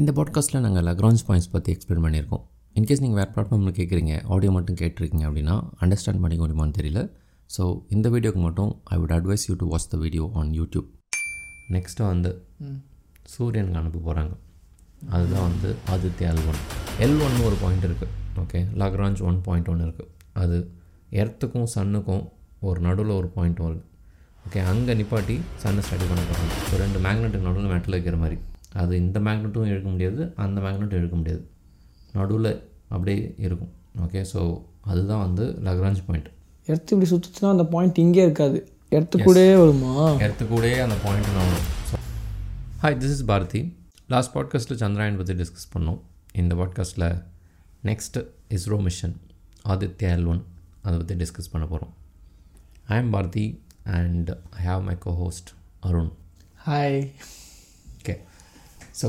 இந்த 0.00 0.10
பாட்காஸ்ட்டில் 0.16 0.62
நாங்கள் 0.64 0.84
லக்ரான்ஸ் 0.88 1.22
பாயிண்ட்ஸ் 1.28 1.50
பற்றி 1.54 1.70
எக்ஸ்பிளைன் 1.72 2.04
பண்ணியிருக்கோம். 2.04 2.42
இன்கேஸ் 2.78 3.02
நீங்கள் 3.04 3.18
வேறு 3.20 3.30
பிளாட்ஃபார்மில் 3.32 3.74
கேட்குறீங்க 3.78 4.12
ஆடியோ 4.34 4.50
மட்டும் 4.54 4.76
கேட்டிருக்கீங்க 4.80 5.24
அப்படின்னா 5.28 5.54
அண்டர்ஸ்டாண்ட் 5.84 6.20
பண்ணிக்க 6.22 6.42
முடியுமான்னு 6.44 6.76
தெரியல. 6.78 7.00
ஸோ 7.50 7.64
இந்த 7.94 8.06
வீடியோக்கு 8.14 8.40
மட்டும் 8.46 8.70
I 8.94 8.96
would 9.00 9.12
advise 9.16 9.44
you 9.48 9.54
to 9.62 9.66
watch 9.72 9.88
the 9.94 9.98
video 10.04 10.26
on 10.40 10.52
YouTube 10.58 10.88
next 11.74 12.06
வந்து 12.12 12.30
சூரியனுக்கு 13.34 13.80
அனுப்ப 13.80 14.00
போகிறாங்க 14.06 14.32
அதுதான் 15.16 15.44
வந்து 15.48 15.72
ஆதித்ய 15.94 16.30
எல் 16.32 16.42
ஒன் 16.52 16.60
எல் 17.06 17.18
ஒன்னு 17.26 17.44
ஒரு 17.48 17.58
பாயிண்ட் 17.64 17.84
இருக்குது 17.88 18.12
ஓகே 18.44 18.62
லக்ரான்ஸ் 18.82 19.22
ஒன் 19.30 19.40
பாயிண்ட் 19.48 19.68
ஒன்று 19.72 19.86
இருக்குது 19.88 20.10
அது 20.42 20.58
எர்த்துக்கும் 21.22 21.68
சன்னுக்கும் 21.74 22.24
ஒரு 22.70 22.80
நடுவில் 22.86 23.18
ஒரு 23.20 23.30
பாயிண்ட் 23.36 23.60
வருது. 23.66 23.82
ஓகே 24.46 24.62
அங்கே 24.72 24.96
நிப்பாட்டி 25.00 25.36
சன்னை 25.64 25.84
ஸ்டடி 25.88 26.06
பண்ண 26.12 26.22
போகிறாங்க 26.30 26.54
ஸோ 26.70 26.80
ரெண்டு 26.84 26.98
மேக்னெட்டுக்கு 27.06 27.48
நடுவில் 27.50 27.72
மெட்டல் 27.74 27.96
வைக்கிற 27.98 28.18
மாதிரி. 28.24 28.38
அது 28.80 28.92
இந்த 29.04 29.18
மேக்னெட்டும் 29.26 29.70
இழுக்க 29.70 29.88
முடியாது 29.94 30.22
அந்த 30.44 30.58
மேக்னெட்டும் 30.64 31.00
இழுக்க 31.00 31.16
முடியாது. 31.20 31.42
நடுவில் 32.18 32.52
அப்படியே 32.94 33.18
இருக்கும். 33.46 33.72
ஓகே 34.04 34.20
ஸோ 34.32 34.40
அதுதான் 34.90 35.22
வந்து 35.26 35.44
லக்ரான்ஸ் 35.66 36.02
பாயிண்ட் 36.06 36.28
எர்த்து 36.68 36.94
இப்படி 36.94 37.08
சுற்றுச்சுன்னா 37.12 37.50
அந்த 37.54 37.64
பாயிண்ட் 37.74 38.00
இங்கே 38.04 38.22
இருக்காது. 38.26 38.58
எர்த்து 38.96 39.16
கூடயே 39.26 39.52
வருமா? 39.62 39.92
எர்த்து 40.26 40.44
கூடயே 40.52 40.78
அந்த 40.86 40.96
பாயிண்ட் 41.04 41.30
நான் 41.38 41.52
so 41.90 41.98
hi 42.82 42.98
this 43.02 43.14
is 43.16 43.26
Bharathi 43.32 43.62
last 44.14 44.34
பாட்காஸ்ட்டில் 44.36 44.80
சந்திராயன் 44.84 45.18
பற்றி 45.20 45.36
டிஸ்கஸ் 45.42 45.70
பண்ணோம். 45.74 46.00
இந்த 46.40 46.54
பாட்காஸ்ட்டில் 46.60 47.08
next 47.90 48.18
ISRO 48.56 48.78
mission 48.88 49.14
Aditya 49.72 50.10
L 50.16 50.28
one 50.32 50.42
அதை 50.84 50.94
பற்றி 51.00 51.14
டிஸ்கஸ் 51.22 51.52
பண்ண 51.52 51.64
போகிறோம் 51.72 51.92
I 52.92 52.96
am 53.02 53.12
Bharathi 53.16 53.46
and 53.98 54.30
I 54.58 54.62
have 54.70 54.82
my 54.90 54.96
co 55.06 55.12
host 55.22 55.50
Arun 55.88 56.12
hi 56.66 56.98
okay 57.98 58.14
so 59.00 59.08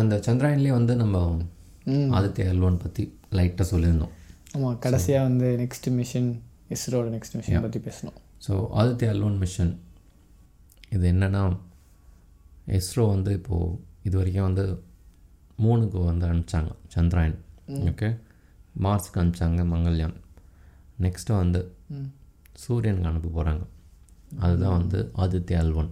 அந்த 0.00 0.14
சந்திராயன்லேயே 0.26 0.74
வந்து 0.78 0.94
நம்ம 1.02 1.18
ஆதித்யா 2.18 2.46
எல் 2.52 2.64
ஒன் 2.68 2.82
பற்றி 2.84 3.04
லைட்டாக 3.38 3.66
சொல்லியிருந்தோம். 3.72 4.12
ஆமாம் 4.54 4.78
கடைசியாக 4.84 5.26
வந்து 5.28 5.48
நெக்ஸ்ட் 5.62 5.88
மிஷன் 5.98 6.30
இஸ்ரோட 6.74 7.06
நெக்ஸ்ட் 7.16 7.36
மிஷன் 7.38 7.66
பற்றி 7.66 7.80
பேசணும். 7.88 8.16
So 8.46 8.52
Aditya 8.80 9.10
L 9.14 9.24
one 9.28 9.38
mission 9.44 9.72
இது 10.94 11.04
என்னென்னா 11.12 11.42
இஸ்ரோ 12.80 13.04
வந்து 13.14 13.30
இப்போது 13.38 13.78
இது 14.08 14.14
வரைக்கும் 14.20 14.48
வந்து 14.48 14.64
மூணுக்கு 15.64 15.98
வந்து 16.10 16.24
அனுப்பிச்சாங்க 16.30 16.70
சந்திராயன். 16.94 17.38
ஓகே 17.90 18.08
மார்ஸ்க்கு 18.84 19.20
அனுப்பிச்சாங்க 19.22 19.64
மங்கள்யான். 19.72 20.16
நெக்ஸ்ட்டு 21.04 21.40
வந்து 21.42 21.60
சூரியனுக்கு 22.62 23.10
அனுப்ப 23.10 23.28
போகிறாங்க 23.36 23.64
அதுதான் 24.44 24.76
வந்து 24.80 24.98
ஆதித்யா 25.24 25.60
எல் 25.64 25.76
ஒன் 25.80 25.90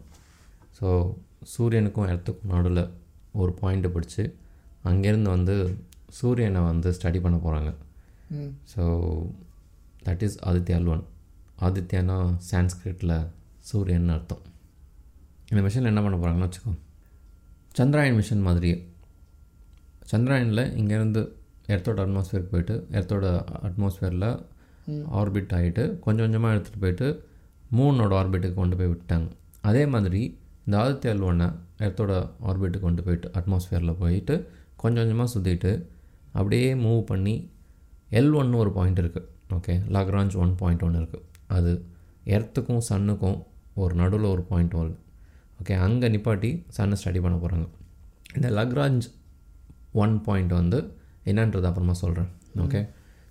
ஸோ 0.79 0.89
சூரியனுக்கும் 1.43 2.09
இடத்துக்கும் 2.09 2.53
நடுவில் 2.55 2.83
ஒரு 3.33 3.53
பாயிண்ட்டை 3.61 3.91
பிடிச்சி 3.95 4.25
அங்கேருந்து 4.91 5.31
வந்து 5.37 5.55
சூரியனை 6.19 6.61
வந்து 6.63 6.89
ஸ்டடி 6.93 7.21
பண்ண 7.21 7.37
போகிறாங்க 7.37 7.71
so 8.73 8.83
that 10.07 10.23
is 10.27 10.39
Aditya 10.49 10.77
L 10.81 10.91
one 10.95 11.03
ஆதித்யானா 11.67 12.17
சான்ஸ்கிரிட்டில் 12.51 13.17
சூரியன் 13.71 14.13
அர்த்தம். 14.15 14.43
இந்த 15.51 15.61
மிஷன் 15.63 15.89
என்ன 15.91 16.01
பண்ண 16.03 16.17
போகிறாங்கன்னு 16.17 16.49
வச்சுக்கோ. 16.49 16.73
சந்திராயன் 17.79 18.19
மிஷன் 18.21 18.47
மாதிரியே. 18.47 18.77
சந்திராயனில் 20.13 20.65
இங்கேருந்து 20.81 21.23
எர்த்தோட 21.75 21.99
அட்மாஸ்ஃபியர் 22.07 22.49
போயிட்டு 22.53 22.75
எர்த்தோட 22.99 23.27
அட்மாஸ்ஃபியரில் 23.69 24.29
ஆர்பிட் 25.21 25.53
ஆகிட்டு 25.59 25.83
கொஞ்சம் 26.05 26.25
கொஞ்சமாக 26.27 26.55
எடுத்துகிட்டு 26.55 26.85
போயிட்டு 26.85 27.09
மூணோட 27.79 28.13
ஆர்பிட்டுக்கு 28.21 28.55
கொண்டு 28.55 28.77
போய் 28.77 28.93
விட்டாங்க 28.95 29.29
அதே 29.61 29.87
மாதிரி 29.87 30.23
இந்த 30.71 30.83
ஆதித்ய 30.83 31.21
ஒன்னை 31.21 31.47
எர்த்தோட 31.79 32.29
ஆர்பிட்டுக்கு 32.47 32.81
கொண்டு 32.81 33.03
போயிட்டு 33.03 33.31
அட்மாஸ்ஃபியரில் 33.31 33.97
போயிட்டு 33.99 34.51
கொஞ்சம் 34.77 35.03
கொஞ்சமாக 35.03 35.31
சுற்றிட்டு 35.35 35.87
அப்படியே 36.33 36.75
மூவ் 36.75 37.01
பண்ணி 37.01 37.51
எல் 38.11 38.35
ஒன்னு 38.35 38.57
ஒரு 38.57 38.73
பாயிண்ட் 38.73 38.99
இருக்குது 38.99 39.27
ஓகே 39.51 39.83
லக்ரான்ச் 39.89 40.37
ஒன் 40.37 40.55
பாயிண்ட் 40.55 40.83
ஒன்று 40.83 41.01
இருக்குது 41.01 41.23
அது 41.47 41.85
எர்த்துக்கும் 42.25 42.83
சன்னுக்கும் 42.89 43.43
ஒரு 43.75 43.95
நடுவில் 43.95 44.25
ஒரு 44.25 44.43
பாயிண்ட் 44.43 44.75
வருது 44.75 44.97
ஓகே 45.63 45.79
அங்கே 45.79 46.09
நிப்பாட்டி 46.09 46.65
சன்னை 46.77 46.97
ஸ்டடி 47.05 47.21
பண்ண 47.21 47.37
போகிறாங்க 47.37 47.67
இந்த 48.35 48.51
லக்ரான்ச் 48.51 49.09
ஒன் 49.93 50.23
பாயிண்ட் 50.23 50.53
வந்து 50.53 50.95
என்னன்றது 51.25 51.63
அப்புறமா 51.63 51.93
சொல்கிறேன் 51.93 52.31
ஓகே 52.57 52.87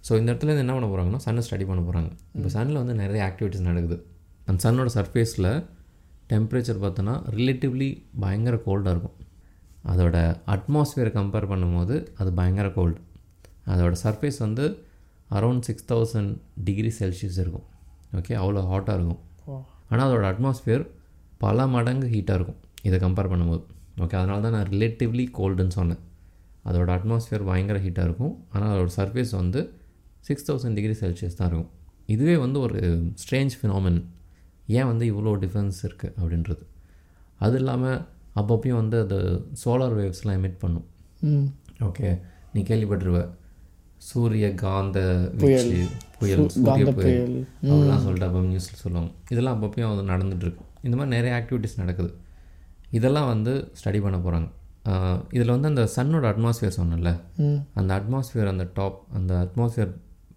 ஸோ 0.10 0.18
இந்த 0.18 0.32
இடத்துல 0.32 0.52
இருந்து 0.54 0.60
என்ன 0.60 0.74
பண்ண 0.74 0.88
போகிறாங்கன்னா 0.88 1.22
சன்னை 1.26 1.44
ஸ்டடி 1.50 1.66
பண்ண 1.66 1.82
போகிறாங்க 1.82 2.12
இப்போ 2.34 2.50
சன்னில் 2.50 2.74
வந்து 2.74 2.94
நிறைய 2.94 3.34
ஆக்டிவிட்டீஸ் 3.34 3.60
நடக்குது. 3.60 4.06
அந்த 4.46 4.72
சன்னோட 4.72 4.86
சர்ஃபேஸில் 4.94 5.66
டெம்பரேச்சர் 6.32 6.82
பார்த்தோன்னா 6.84 7.16
ரிலேட்டிவ்லி 7.38 7.90
பயங்கர 8.24 8.56
கோல்டாக 8.68 8.94
இருக்கும். 8.96 9.18
அதோட 9.92 10.18
அட்மாஸ்ஃபியரை 10.54 11.12
கம்பேர் 11.18 11.50
பண்ணும்போது 11.52 11.96
அது 12.22 12.30
பயங்கர 12.40 12.68
கோல்டு 12.78 13.00
அதோட 13.74 13.96
சர்ஃபேஸ் 14.04 14.40
வந்து 14.46 14.66
around 15.38 15.66
six 15.68 15.88
thousand 15.92 16.32
degree 16.68 16.92
Celsius 17.00 17.40
இருக்கும். 17.44 17.66
ஓகே 18.20 18.36
அவ்வளோ 18.42 18.62
ஹாட்டாக 18.72 18.98
இருக்கும். 19.00 19.22
ஆனால் 19.90 20.06
அதோட 20.10 20.26
அட்மாஸ்ஃபியர் 20.34 20.84
பல 21.44 21.68
மடங்கு 21.76 22.08
ஹீட்டாக 22.14 22.38
இருக்கும். 22.40 22.60
இதை 22.88 22.98
கம்பேர் 23.06 23.32
பண்ணும்போது. 23.32 23.64
ஓகே 24.04 24.16
அதனால 24.22 24.40
தான் 24.46 24.56
நான் 24.58 24.70
ரிலேட்டிவ்லி 24.74 25.26
கோல்டுன்னு 25.40 25.76
சொன்னேன். 25.80 26.02
அதோட 26.70 26.90
அட்மாஸ்ஃபியர் 26.98 27.44
பயங்கர 27.50 27.78
ஹீட்டாக 27.86 28.08
இருக்கும். 28.10 28.34
ஆனால் 28.54 28.72
அதோட 28.76 28.92
சர்ஃபேஸ் 29.00 29.34
வந்து 29.42 29.62
சிக்ஸ் 30.28 30.48
தௌசண்ட் 30.50 30.78
டிகிரி 30.80 30.96
செல்சியஸ் 31.04 31.38
தான் 31.40 31.50
இருக்கும். 31.52 31.72
இதுவே 32.16 32.36
வந்து 32.46 32.58
ஒரு 32.66 32.80
ஸ்ட்ரேஞ்ச் 33.24 33.56
ஃபினாமின் 33.60 34.00
ஏன் 34.78 34.90
வந்து 34.92 35.06
இவ்வளோ 35.12 35.34
டிஃப்ரென்ஸ் 35.44 35.80
இருக்குது 35.88 36.16
அப்படின்றது? 36.20 36.64
அது 37.46 37.58
இல்லாமல் 37.62 38.00
அப்பப்பையும் 38.40 38.80
வந்து 38.82 38.98
அது 39.06 39.18
சோலார் 39.64 39.96
வேவ்ஸ்லாம் 40.00 40.38
எமிட் 40.40 40.62
பண்ணும். 40.64 40.88
ஓகே 41.88 42.10
நீ 42.54 42.62
கேள்விப்பட்டிருவ 42.70 43.20
சூரிய 44.10 44.48
காந்த 44.64 45.00
வீச்சு 45.40 45.80
புயல் 46.20 46.44
சூரிய 46.56 46.86
புயல் 47.00 47.36
அப்படிலாம் 47.70 48.04
சொல்லிட்டு 48.06 48.28
அப்போ 48.28 48.42
நியூஸில் 48.52 48.82
சொல்லுவாங்க. 48.84 49.12
இதெல்லாம் 49.34 49.56
அப்பப்பையும் 49.58 49.92
அது 49.94 50.04
நடந்துகிட்ருக்கு 50.14 50.66
இந்த 50.88 50.96
மாதிரி 50.98 51.14
நிறைய 51.16 51.32
ஆக்டிவிட்டீஸ் 51.40 51.82
நடக்குது. 51.82 52.12
இதெல்லாம் 52.98 53.30
வந்து 53.34 53.54
ஸ்டடி 53.80 54.00
பண்ண 54.06 54.18
போகிறாங்க 54.26 54.50
இதில் 55.36 55.54
வந்து 55.56 55.70
அந்த 55.72 55.84
சன்னோட 55.96 56.26
அட்மாஸ்ஃபியர் 56.34 56.78
சொன்னல 56.78 57.12
அந்த 57.80 57.90
அட்மாஸ்ஃபியர் 58.00 58.52
அந்த 58.54 58.66
டாப் 58.78 59.00
அந்த 59.18 59.32
அட்மாஸ்ஃபியர் 59.46 59.92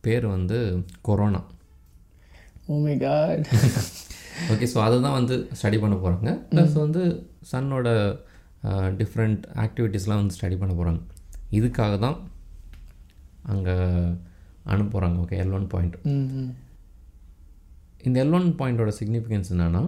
பேர் 0.06 0.26
வந்து 0.36 0.58
corona 1.08 1.40
oh 2.70 2.78
my 2.86 2.96
God 3.04 3.46
okay 4.52 4.66
so 4.72 4.78
அதை 4.86 4.96
தான் 5.06 5.16
வந்து 5.18 5.36
ஸ்டடி 5.58 5.78
பண்ண 5.84 5.96
போகிறாங்க 6.02 6.32
ப்ளஸ் 6.52 6.76
வந்து 6.84 7.02
சன்னோட 7.52 7.88
டிஃப்ரெண்ட் 9.00 9.42
ஆக்டிவிட்டீஸ்லாம் 9.64 10.22
வந்து 10.22 10.36
ஸ்டடி 10.38 10.58
பண்ண 10.62 10.74
போகிறாங்க 10.80 11.00
இதுக்காக 11.58 11.94
தான் 12.06 12.18
அங்கே 13.54 13.74
அனுப்ப 14.72 14.90
போகிறாங்க 14.94 15.18
ஓகே 15.24 15.38
எல் 15.44 15.56
ஒன் 15.58 15.66
பாயிண்ட் 15.74 15.96
இந்த 18.08 18.16
எல் 18.24 18.36
ஒன் 18.38 18.48
பாயிண்ட்டோட 18.60 18.92
சிக்னிஃபிகன்ஸ் 19.00 19.50
என்னென்னா 19.54 19.82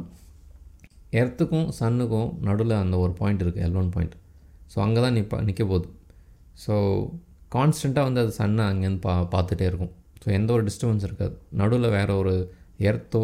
எர்த்துக்கும் 1.21 1.69
சன்னுக்கும் 1.79 2.31
நடுவில் 2.49 2.83
அந்த 2.83 2.97
ஒரு 3.05 3.13
பாயிண்ட் 3.21 3.43
இருக்குது 3.45 3.65
எல் 3.67 3.79
ஒன் 3.81 3.91
பாயிண்ட் 3.97 4.15
ஸோ 4.73 4.79
அங்கே 4.85 5.01
தான் 5.05 5.17
நிப்பா 5.17 5.37
நிற்க 5.49 5.63
போகுது. 5.71 5.89
ஸோ 6.65 6.75
கான்ஸ்டண்ட்டாக 7.55 8.07
வந்து 8.09 8.21
அது 8.25 8.33
சன்னை 8.39 8.65
அங்கேருந்து 8.71 9.03
பா 9.07 9.13
பார்த்துட்டே 9.35 9.67
இருக்கும். 9.71 9.93
ஸோ 10.23 10.29
எந்த 10.39 10.51
ஒரு 10.57 10.63
டிஸ்டர்பன்ஸ் 10.69 11.05
இருக்காது. 11.09 11.35
நடுவில் 11.61 11.95
வேறு 11.97 12.13
ஒரு 12.23 12.35
எர்த்தோ 12.91 13.23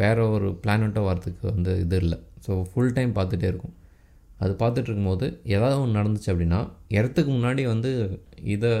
வேறு 0.00 0.22
ஒரு 0.36 0.48
பிளானட்டோ 0.62 1.02
வரதுக்கு 1.08 1.44
வந்து 1.54 1.72
இது 1.84 1.98
இல்லை. 2.04 2.18
ஸோ 2.46 2.52
ஃபுல் 2.70 2.94
டைம் 2.96 3.12
பார்த்துட்டே 3.18 3.48
இருக்கும். 3.52 3.74
அது 4.42 4.52
பார்த்துட்டு 4.62 4.88
இருக்கும்போது 4.88 5.26
ஏதாவது 5.54 5.76
ஒன்று 5.82 5.98
நடந்துச்சு 6.00 6.30
அப்படின்னா 6.32 6.60
இடத்துக்கு 6.96 7.30
முன்னாடி 7.36 7.62
வந்து 7.72 7.90
இதை 8.54 8.72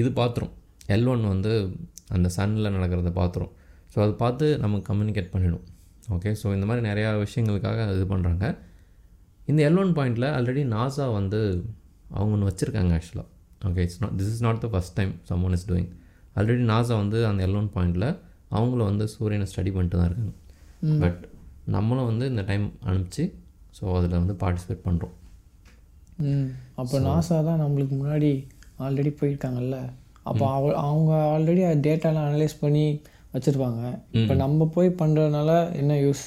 இது 0.00 0.08
பார்த்துரும் 0.20 0.52
எல் 0.94 1.08
ஒன் 1.12 1.24
வந்து 1.32 1.52
அந்த 2.16 2.28
சன்னில் 2.36 2.74
நடக்கிறத 2.76 3.10
பார்த்துரும் 3.20 3.52
ஸோ 3.92 3.96
அதை 4.04 4.14
பார்த்து 4.22 4.46
நமக்கு 4.64 4.86
கம்யூனிகேட் 4.90 5.32
பண்ணிடும். 5.34 5.64
ஓகே 6.16 6.30
ஸோ 6.40 6.46
இந்த 6.56 6.66
மாதிரி 6.68 6.82
நிறையா 6.90 7.10
விஷயங்களுக்காக 7.24 7.86
இது 7.96 8.04
பண்ணுறாங்க 8.12 8.44
இந்த 9.50 9.60
எல் 9.68 9.80
ஒன் 9.82 9.92
பாயிண்டில் 9.98 10.28
ஆல்ரெடி 10.36 10.62
நாசா 10.76 11.06
வந்து 11.18 11.40
அவங்க 12.16 12.32
ஒன்று 12.36 12.48
வச்சுருக்காங்க 12.50 12.92
ஆக்சுவலாக 12.98 13.28
okay 13.68 13.82
it's 13.86 14.00
not 14.02 14.16
this 14.18 14.30
is 14.34 14.44
not 14.46 14.60
the 14.64 14.68
first 14.72 14.96
time 14.98 15.12
someone 15.46 15.56
is 15.58 15.66
doing 15.70 15.88
already 16.38 16.64
NASA 16.72 16.94
வந்து 17.02 17.18
அந்த 17.30 17.40
எல் 17.46 17.58
ஒன் 17.60 17.70
பாயிண்டில் 17.76 18.08
அவங்கள 18.54 18.80
வந்து 18.90 19.04
சூரியனை 19.14 19.46
ஸ்டடி 19.50 19.70
பண்ணிட்டு 19.76 19.98
தான் 19.98 20.08
இருக்காங்க. 20.08 20.34
பட் 21.02 21.20
நம்மளும் 21.74 22.08
வந்து 22.10 22.24
இந்த 22.32 22.42
டைம் 22.50 22.66
அனுப்பிச்சு 22.88 23.24
ஸோ 23.78 23.84
அதில் 23.98 24.20
வந்து 24.22 24.34
பார்ட்டிசிபேட் 24.42 24.86
பண்ணுறோம் 24.88 25.14
அப்போ 26.80 26.96
நாசா 27.06 27.38
தான் 27.48 27.62
நம்மளுக்கு 27.62 27.94
முன்னாடி 28.00 28.30
ஆல்ரெடி 28.84 29.10
போயிருக்காங்கல்ல? 29.20 29.78
அப்போ 30.28 30.44
அவ 30.56 30.70
அவங்க 30.84 31.12
ஆல்ரெடி 31.34 31.62
டேட்டாலாம் 31.86 32.28
அனலைஸ் 32.28 32.62
பண்ணி 32.62 32.86
வச்சுருப்பாங்க. 33.34 33.82
இப்போ 34.20 34.34
நம்ம 34.44 34.68
போய் 34.76 34.98
பண்ணுறதுனால 35.00 35.50
என்ன 35.80 35.96
யூஸ் 36.04 36.24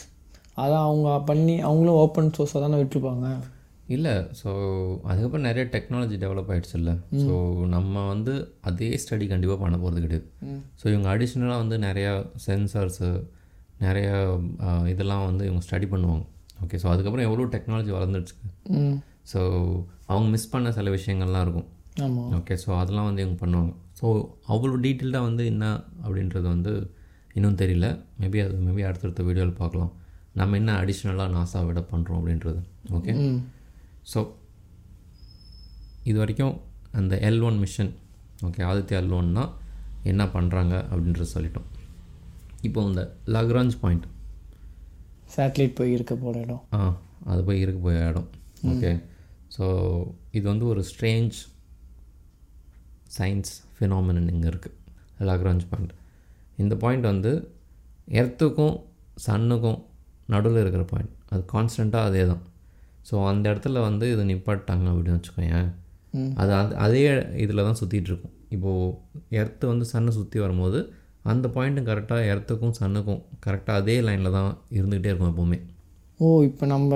அதான் 0.61 0.85
அவங்க 0.87 1.09
பண்ணி 1.29 1.55
அவங்களும் 1.67 1.99
ஓப்பன் 2.03 2.33
சோர்ஸாக 2.37 2.61
தானே 2.65 2.79
விட்டுருப்பாங்க. 2.81 3.27
இல்லை 3.95 4.13
ஸோ 4.39 4.49
அதுக்கப்புறம் 5.09 5.45
நிறைய 5.49 5.63
டெக்னாலஜி 5.75 6.15
டெவலப் 6.23 6.49
ஆகிடுச்சு 6.53 6.75
இல்லை 6.79 6.93
ஸோ 7.23 7.33
நம்ம 7.75 8.05
வந்து 8.13 8.33
அதே 8.69 8.89
ஸ்டடி 9.03 9.25
கண்டிப்பாக 9.31 9.59
பண்ண 9.63 9.75
போகிறது 9.83 10.03
கிடையாது. 10.05 10.27
ஸோ 10.79 10.85
இவங்க 10.93 11.07
அடிஷ்னலாக 11.13 11.61
வந்து 11.63 11.77
நிறையா 11.87 12.11
சென்சார்ஸு 12.45 13.09
நிறையா 13.85 14.15
இதெல்லாம் 14.93 15.25
வந்து 15.29 15.43
இவங்க 15.49 15.63
ஸ்டடி 15.67 15.89
பண்ணுவாங்க. 15.93 16.23
ஓகே 16.63 16.79
ஸோ 16.83 16.87
அதுக்கப்புறம் 16.93 17.27
எவ்வளோ 17.29 17.49
டெக்னாலஜி 17.55 17.91
வளர்ந்துடுச்சு. 17.97 18.35
ஸோ 19.31 19.41
அவங்க 20.11 20.27
மிஸ் 20.35 20.51
பண்ண 20.53 20.71
சில 20.79 20.89
விஷயங்கள்லாம் 20.97 21.45
இருக்கும். 21.47 21.67
ஓகே 22.39 22.55
ஸோ 22.63 22.69
அதெல்லாம் 22.81 23.07
வந்து 23.09 23.23
இவங்க 23.25 23.37
பண்ணுவாங்க. 23.43 23.71
ஸோ 23.99 24.07
அவ்வளோ 24.53 24.75
டீட்டெயில்டாக 24.85 25.27
வந்து 25.29 25.43
என்ன 25.53 25.65
அப்படின்றது 26.05 26.47
வந்து 26.55 26.73
இன்னும் 27.37 27.59
தெரியல. 27.61 27.87
மேபி 28.21 28.39
அது 28.45 28.55
மேபி 28.67 28.83
அடுத்தடுத்த 28.89 29.23
வீடியோவில் 29.27 29.59
பார்க்கலாம். 29.61 29.91
நம்ம 30.39 30.57
என்ன 30.61 30.71
அடிஷ்னலாக 30.81 31.31
நாசா 31.37 31.59
விட 31.67 31.79
பண்ணுறோம் 31.91 32.19
அப்படின்றது. 32.19 32.59
ஓகே 32.97 33.13
ஸோ 34.05 34.19
இது 36.03 36.17
வரைக்கும் 36.19 36.55
அந்த 36.91 37.15
L 37.29 37.41
one 37.41 37.59
mission 37.59 37.91
okay 38.47 38.61
Aditya 38.63 38.99
L 39.01 39.15
ஒன்னா 39.19 39.43
என்ன 40.03 40.23
பண்ணுறாங்க 40.25 40.73
அப்படின்றது 40.89 41.33
சொல்லிட்டோம். 41.35 41.67
இப்போ 42.61 42.79
இந்த 42.89 43.01
லக்ராஞ்ச் 43.35 43.75
பாயிண்ட் 43.81 44.05
சேட்டலைட் 45.35 45.77
போய் 45.79 45.91
இருக்க 45.91 46.13
போகிற 46.15 46.39
இடம். 46.45 46.61
ஆ 46.73 46.79
அது 47.31 47.41
போய் 47.43 47.59
இருக்க 47.59 47.79
போய் 47.79 47.99
இடம் 48.09 48.27
ஓகே 48.71 48.91
ஸோ 49.55 49.65
இது 50.31 50.45
வந்து 50.49 50.65
ஒரு 50.65 50.81
ஸ்ட்ரேஞ்ச் 50.91 51.37
சயின்ஸ் 53.17 53.51
ஃபினாமினன் 53.75 54.29
இங்கே 54.33 54.47
இருக்குது 54.51 54.77
லாக்ராஞ்ச் 55.29 55.65
பாயிண்ட் 55.71 55.93
இந்த 56.57 56.75
பாயிண்ட் 56.75 57.05
வந்து 57.11 57.31
எர்த்துக்கும் 58.21 58.75
சன்னுக்கும் 59.25 59.79
நடுவில் 60.27 60.61
இருக்கிற 60.61 60.83
பாயிண்ட் 60.91 61.13
அது 61.29 61.41
கான்ஸ்டண்ட்டாக 61.53 62.09
அதே 62.09 62.23
தான் 62.31 62.43
ஸோ 63.05 63.15
அந்த 63.27 63.45
இடத்துல 63.51 63.81
வந்து 63.81 64.05
இது 64.13 64.23
நிப்பாட்டாங்க 64.25 64.87
அப்படின்னு 64.91 65.17
வச்சுக்கோயேன். 65.17 65.67
ம். 66.13 66.31
அது 66.35 66.51
அது 66.53 66.71
அதே 66.77 67.01
இதில் 67.43 67.65
தான் 67.65 67.79
சுற்றிட்டு 67.79 68.09
இருக்கும் 68.11 68.35
இப்போது 68.49 68.85
எர்த்து 69.39 69.65
வந்து 69.67 69.85
சன்னை 69.85 70.11
சுற்றி 70.13 70.39
வரும்போது 70.39 70.79
அந்த 71.25 71.47
பாயிண்ட்டும் 71.55 71.87
கரெக்டாக 71.87 72.29
எர்த்துக்கும் 72.31 72.75
சன்னுக்கும் 72.79 73.21
கரெக்டாக 73.45 73.81
அதே 73.81 73.95
லைனில் 74.01 74.35
தான் 74.37 74.49
இருந்துக்கிட்டே 74.77 75.11
இருக்கும் 75.11 75.31
எப்போவுமே. 75.31 75.57
ஓ 76.19 76.29
இப்போ 76.43 76.65
நம்ம 76.65 76.93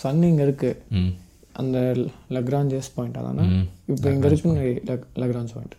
சன் 0.00 0.22
இங்கே 0.22 0.44
இருக்குது 0.46 1.00
அந்த 1.52 1.78
லக்ராஞ்சஸ் 2.30 2.92
பாயிண்ட் 2.94 3.18
அதானே? 3.20 3.42
ம். 3.50 3.66
இப்போ 3.88 4.06
இங்கே 4.12 4.28
இருக்கு 4.30 4.52
லக்ராஞ்ச் 5.22 5.54
பாயிண்ட் 5.56 5.76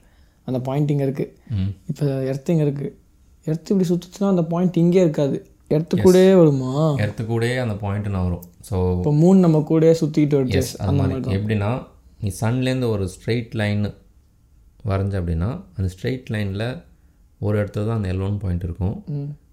அந்த 0.48 0.60
பாயிண்ட் 0.68 0.92
இங்கே 0.94 1.06
இருக்குது 1.08 1.32
இப்போ 1.90 2.06
எர்த் 2.32 2.52
இங்கே 2.54 2.66
இருக்குது 2.68 2.92
எர்த் 3.48 3.72
இப்படி 3.72 3.88
சுற்றுச்சுன்னா 3.90 4.30
அந்த 4.34 4.44
பாயிண்ட் 4.52 4.78
இங்கே 4.78 5.02
இருக்காது. 5.02 5.38
எர்த்து 5.72 5.96
கூடயே 6.06 6.32
வருமா? 6.40 6.72
எர்த்து 7.04 7.24
கூடயே 7.30 7.56
அந்த 7.66 7.76
பாயிண்ட் 7.84 8.10
நவரும் 8.16 8.44
ஸோ 8.68 8.76
இப்போ 8.98 9.12
மூணு 9.22 9.38
நம்ம 9.46 9.60
கூடயே 9.70 9.94
சுற்றிக்கிட்டு 10.02 10.58
எஸ் 10.60 10.74
அது 10.84 10.96
மாதிரி. 11.00 11.36
எப்படின்னா 11.38 11.72
நீ 12.22 12.30
சன்லேருந்து 12.42 12.90
ஒரு 12.96 13.06
ஸ்ட்ரெயிட் 13.14 13.56
லைன் 13.62 13.86
வரைஞ்ச 14.90 15.14
அப்படின்னா 15.22 15.50
அந்த 15.78 15.88
ஸ்ட்ரெயிட் 15.94 16.30
லைனில் 16.36 16.68
ஒரு 17.46 17.56
இடத்துல 17.62 17.86
தான் 17.88 17.98
அந்த 18.00 18.10
எல்லோன் 18.14 18.38
பாயிண்ட் 18.44 18.66
இருக்கும். 18.68 18.96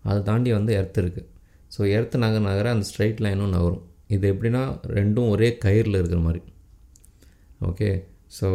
அதை 0.09 0.19
தாண்டி 0.29 0.51
வந்து 0.59 0.73
எர்த் 0.81 1.01
இருக்குது 1.03 1.29
ஸோ 1.75 1.81
எர்த் 1.97 2.17
நகர் 2.25 2.47
நகர 2.51 2.69
அந்த 2.77 2.87
ஸ்ட்ரெயிட் 2.91 3.23
லைனும் 3.27 3.53
நகரும் 3.57 3.83
இது 4.15 4.25
எப்படின்னா 4.33 4.63
ரெண்டும் 4.99 5.31
ஒரே 5.35 5.49
கயிறில் 5.65 5.99
இருக்கிற 6.01 6.21
மாதிரி. 6.29 6.43
ஓகே 7.69 7.91
ஸோ 8.39 8.49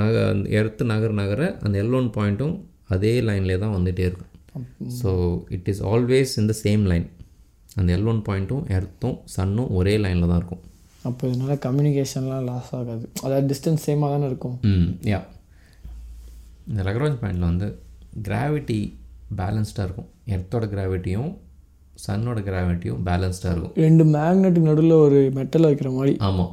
நக 0.00 0.14
அந்த 0.32 0.46
எர்த்து 0.60 0.84
நகர் 0.92 1.14
நகர 1.22 1.42
அந்த 1.64 1.76
எல்லோன் 1.84 2.08
பாயிண்ட்டும் 2.16 2.56
அதே 2.94 3.12
லைன்லேயே 3.28 3.58
தான் 3.64 3.76
வந்துகிட்டே 3.76 4.04
இருக்கும். 4.08 4.32
So 5.00 5.10
it 5.56 5.68
is 5.72 5.82
always 5.92 6.32
in 6.42 6.50
the 6.52 6.56
same 6.64 6.84
line 6.92 7.06
அந்த 7.78 7.90
எல்லோன் 7.98 8.20
பாயிண்ட்டும் 8.28 8.64
எர்த்தும் 8.76 9.16
சன்னும் 9.36 9.70
ஒரே 9.78 9.94
லைனில் 10.04 10.28
தான் 10.30 10.38
இருக்கும். 10.40 10.62
அப்போ 11.08 11.24
இதனால் 11.30 11.62
கம்யூனிகேஷன்லாம் 11.64 12.46
லாஸ் 12.50 12.70
ஆகாது. 12.78 13.04
அதாவது 13.24 13.46
டிஸ்டன்ஸ் 13.50 13.84
சேமாக 13.88 14.12
தானே 14.14 14.28
இருக்கும். 14.30 14.56
ம் 14.70 14.88
யா 15.12 15.20
இந்த 16.70 16.80
லக்ராஞ்ச் 16.86 17.20
பாயிண்டில் 17.22 17.50
வந்து 17.50 17.66
கிராவிட்டி 18.28 18.78
பேலன்ஸ்டாக 19.40 19.86
இருக்கும். 19.86 20.08
எர்த்தோட 20.34 20.64
கிராவிட்டியும் 20.74 21.30
சன்னோட 22.04 22.38
கிராவிட்டியும் 22.48 23.02
பேலன்ஸ்டாக 23.08 23.52
இருக்கும். 23.54 23.74
ரெண்டு 23.84 24.04
மேக்னெட்டுக்கு 24.14 24.70
நடுவில் 24.70 24.96
ஒரு 25.04 25.18
மெட்டல் 25.38 25.68
வைக்கிற 25.68 25.90
மாதிரி. 25.98 26.14
ஆமாம் 26.28 26.52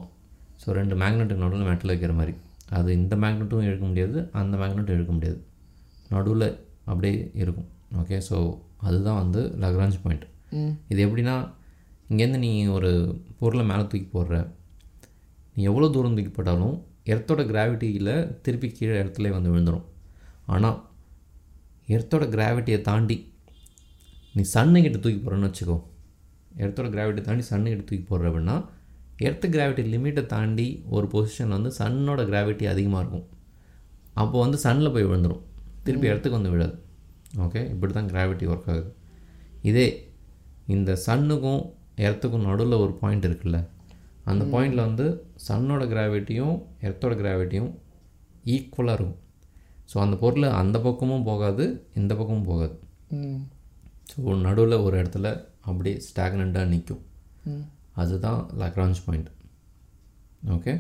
ஸோ 0.62 0.76
ரெண்டு 0.80 0.96
மேக்னெட்டுக்கு 1.02 1.46
நடுவில் 1.46 1.70
மெட்டல் 1.72 1.94
வைக்கிற 1.94 2.14
மாதிரி. 2.20 2.34
அது 2.78 2.90
இந்த 3.00 3.16
மேக்னெட்டும் 3.24 3.66
இழுக்க 3.70 3.86
முடியாது 3.90 4.20
அந்த 4.42 4.54
மேக்னெட்டும் 4.62 4.98
இழுக்க 4.98 5.12
முடியாது. 5.18 5.40
நடுவில் 6.14 6.48
அப்படியே 6.92 7.16
இருக்கும். 7.44 7.70
ஓகே 8.02 8.18
ஸோ 8.30 8.38
அதுதான் 8.88 9.20
வந்து 9.24 9.42
லக்ராஞ்ச் 9.64 10.00
பாயிண்ட் 10.04 10.26
இது 10.92 11.00
எப்படின்னா 11.06 11.36
இங்கேருந்து 12.10 12.40
நீ 12.46 12.52
ஒரு 12.78 12.92
பொருளை 13.40 13.64
மேலே 13.70 13.84
தூக்கி 13.92 14.08
போடுற. 14.16 14.38
நீ 15.56 15.62
எவ்வளோ 15.72 15.88
தூரம் 15.96 16.16
தூக்கி 16.18 16.32
போட்டாலும் 16.38 16.76
எர்த்தோட 17.14 17.42
கிராவிட்டியில் 17.52 18.14
திருப்பி 18.46 18.68
கீழே 18.78 18.94
இடத்துல 19.02 19.32
வந்து 19.36 19.52
விழுந்துடும் 19.54 19.88
ஆனால் 20.54 20.78
எர்த்தோட 21.96 22.26
கிராவிட்டியை 22.36 22.80
தாண்டி 22.90 23.18
நீ 24.36 24.44
சன்னுக்கிட்ட 24.54 25.00
தூக்கி 25.06 25.20
போடுறேன்னு 25.24 25.50
வச்சுக்கோ. 25.50 25.78
எர்த்தோட 26.64 26.88
கிராவிட்டியை 26.96 27.26
தாண்டி 27.28 27.44
சன்னுக்கிட்ட 27.52 27.86
தூக்கி 27.90 28.06
போடுற 28.12 28.30
அப்படின்னா 28.32 28.56
எர்த்து 29.28 29.48
கிராவிட்டி 29.56 29.84
லிமிட்டை 29.94 30.24
தாண்டி 30.34 30.68
ஒரு 30.96 31.06
பொசிஷன் 31.14 31.54
வந்து 31.56 31.70
சன்னோட 31.80 32.22
கிராவிட்டி 32.30 32.66
அதிகமாக 32.72 33.02
இருக்கும். 33.04 33.28
அப்போ 34.22 34.36
வந்து 34.44 34.58
சன்னில் 34.64 34.94
போய் 34.96 35.08
விழுந்துடும் 35.10 35.44
திருப்பி 35.86 36.10
இடத்துக்கு 36.12 36.38
வந்து 36.40 36.54
விழாது. 36.54 36.76
ஓகே 37.46 37.62
இப்படி 37.74 37.92
தான் 37.94 38.10
கிராவிட்டி 38.14 38.46
ஒர்க் 38.54 38.70
ஆகுது. 38.74 38.90
இதே 39.70 39.88
இந்த 40.76 40.92
சன்னுக்கும் 41.06 41.62
எர்த்துக்கும் 42.06 42.48
நடுவில் 42.50 42.82
ஒரு 42.84 42.94
பாயிண்ட் 43.02 43.26
இருக்குல்ல? 43.30 43.60
அந்த 44.32 44.44
பாயிண்டில் 44.54 44.88
வந்து 44.88 45.06
சன்னோட 45.48 45.84
கிராவிட்டியும் 45.94 46.56
எர்த்தோட 46.88 47.14
கிராவிட்டியும் 47.22 47.72
ஈக்குவலாக 48.56 48.98
இருக்கும். 48.98 49.20
ஸோ 49.92 49.96
அந்த 50.06 50.16
பொருள் 50.24 50.46
அந்த 50.62 50.78
பக்கமும் 50.88 51.28
போகாது 51.30 51.66
இந்த 52.02 52.12
பக்கமும் 52.20 52.50
போகாது. 52.52 52.76
ஸோ 54.12 54.36
நடுவில் 54.48 54.84
ஒரு 54.86 54.96
இடத்துல 55.02 55.28
அப்படியே 55.68 55.96
ஸ்டாக்னண்ட்டாக 56.08 56.72
நிற்கும் 56.74 57.04
அதுதான் 58.02 58.40
லக்ராஞ்ச் 58.62 59.04
பாயிண்ட் 59.06 59.30
ஓகே 60.56 60.74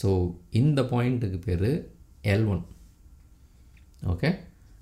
ஸோ 0.00 0.08
இந்த 0.60 0.80
பாயிண்ட்டுக்கு 0.92 1.38
பேர் 1.46 1.70
எல் 2.34 2.46
ஒன் 2.52 2.62
ஓகே 4.12 4.30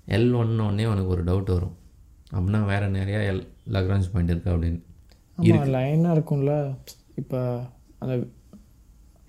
எல் 0.07 0.31
ஒன்னே 0.39 0.85
உனக்கு 0.85 1.07
ஒரு 1.07 1.23
டவுட் 1.23 1.53
வரும். 1.53 1.75
அப்படின்னா 2.33 2.65
வேறு 2.65 2.87
நிறையா 2.91 3.19
எல் 3.31 3.43
லக்ராஞ்ச் 3.71 4.11
பாயிண்ட் 4.13 4.31
இருக்குது 4.33 4.53
அப்படின்னு. 4.53 4.79
ஆமாம் 5.37 5.73
லைனாக 5.75 6.15
இருக்கும்ல. 6.15 6.53
இப்போ 7.15 7.39
அந்த 7.99 8.13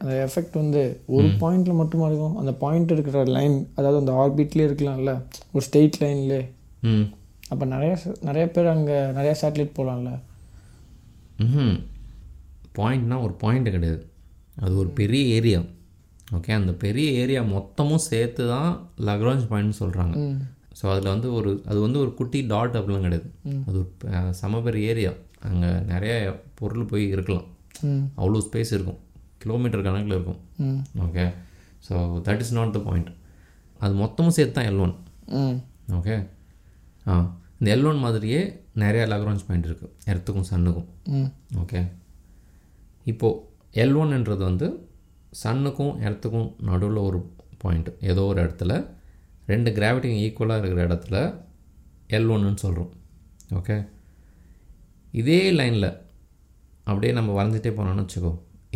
அந்த 0.01 0.13
எஃபெக்ட் 0.25 0.53
வந்து 0.53 0.83
ஒரு 1.07 1.29
பாயிண்டில் 1.41 1.75
மட்டுமா 1.75 2.07
இருக்கும்? 2.07 2.37
அந்த 2.37 2.53
பாயிண்ட் 2.55 2.91
இருக்கிற 2.91 3.25
லைன் 3.37 3.57
அதாவது 3.75 3.99
அந்த 3.99 4.13
ஆர்பிட்லேயே 4.13 4.67
இருக்கலாம்ல. 4.69 5.13
ஒரு 5.53 5.65
ஸ்ட்ரெயிட் 5.67 5.99
லைன்லே 6.01 6.41
ம். 6.83 7.07
அப்போ 7.49 7.65
நிறைய 7.67 7.93
நிறைய 8.21 8.47
பேர் 8.49 8.67
அங்கே 8.67 8.99
நிறைய 9.11 9.33
சேட்டலைட் 9.43 9.77
போகலாம்ல 9.79 10.11
ம் 11.45 11.77
பாயிண்ட்னா 12.79 13.23
ஒரு 13.23 13.33
பாயிண்ட் 13.33 13.71
கிடையாது. 13.71 14.01
அது 14.57 14.77
ஒரு 14.77 14.89
பெரிய 14.91 15.35
ஏரியா 15.35 15.61
ஓகே 16.35 16.53
அந்த 16.53 16.73
பெரிய 16.73 17.11
ஏரியா 17.21 17.43
மொத்தமும் 17.53 18.07
சேர்த்து 18.09 18.49
தான் 18.49 18.71
லக்ராஞ்ச் 19.01 19.47
பாயிண்ட்னு 19.51 19.81
சொல்கிறாங்க 19.81 20.15
ஸோ 20.79 20.87
அதில் 20.91 21.11
வந்து 21.11 21.29
ஒரு 21.33 21.51
அது 21.67 21.79
வந்து 21.81 21.99
ஒரு 21.99 22.15
குட்டி 22.15 22.41
டாட் 22.47 22.77
அப்படிலாம் 22.77 23.07
கிடையாது. 23.07 23.29
அது 23.63 23.77
ஒரு 23.77 23.89
ப- 23.99 24.11
செம 24.33 24.61
பெரிய 24.61 24.91
ஏரியா. 24.91 25.13
அங்கே 25.43 25.71
நிறைய 25.87 26.13
பொருள் 26.55 26.85
போய் 26.85 27.05
இருக்கலாம். 27.09 27.47
அவ்வளோ 28.17 28.41
ஸ்பேஸ் 28.47 28.73
இருக்கும். 28.73 29.01
கிலோமீட்டர் 29.39 29.83
கணக்கில் 29.83 30.17
இருக்கும். 30.17 30.41
Okay 31.03 31.25
so 31.89 31.95
that 32.27 32.41
is 32.41 32.55
not 32.55 32.73
the 32.73 32.83
point 32.83 33.11
அது 33.81 33.95
மொத்தமும் 33.95 34.37
சேர்த்து 34.37 34.55
தான் 34.55 34.69
எல் 34.69 34.81
ஒன் 34.81 34.95
ஓகே 35.95 36.15
ஆ. 37.07 37.15
இந்த 37.59 37.69
எல் 37.71 37.87
ஒன் 37.87 37.99
மாதிரியே 37.99 38.41
நிறைய 38.75 39.07
லக்ராஞ்ச் 39.07 39.47
பாயிண்ட் 39.47 39.67
இருக்குது 39.67 39.93
எர்த்துக்கும் 40.07 40.49
சன்னுக்கும். 40.51 40.89
ஓகே 41.61 41.81
இப்போது 43.07 43.39
எல் 43.75 43.97
ஒன்ன்றது 43.97 44.43
வந்து 44.45 44.67
சன்னுக்கும் 45.43 45.95
எர்த்துக்கும் 46.03 46.49
நடுவில் 46.63 47.01
ஒரு 47.03 47.19
பாயிண்ட் 47.59 47.91
ஏதோ 48.03 48.23
ஒரு 48.25 48.39
இடத்துல 48.43 48.73
ரெண்டு 49.51 49.71
கிராவிட்டி 49.79 50.09
ஈக்குவலாக 50.25 50.61
இருக்கிற 50.63 50.83
இடத்துல 50.89 51.17
எல் 52.17 52.31
ஒன்றுன்னு 52.35 52.65
சொல்கிறோம் 52.65 52.93
ஓகே 53.59 53.77
இதே 55.21 55.41
லைனில் 55.59 55.91
அப்படியே 56.89 57.13
நம்ம 57.19 57.31
வரைஞ்சிட்டே 57.39 57.71
போனோம்னு 57.77 58.05
வச்சுக்கோ. 58.05 58.33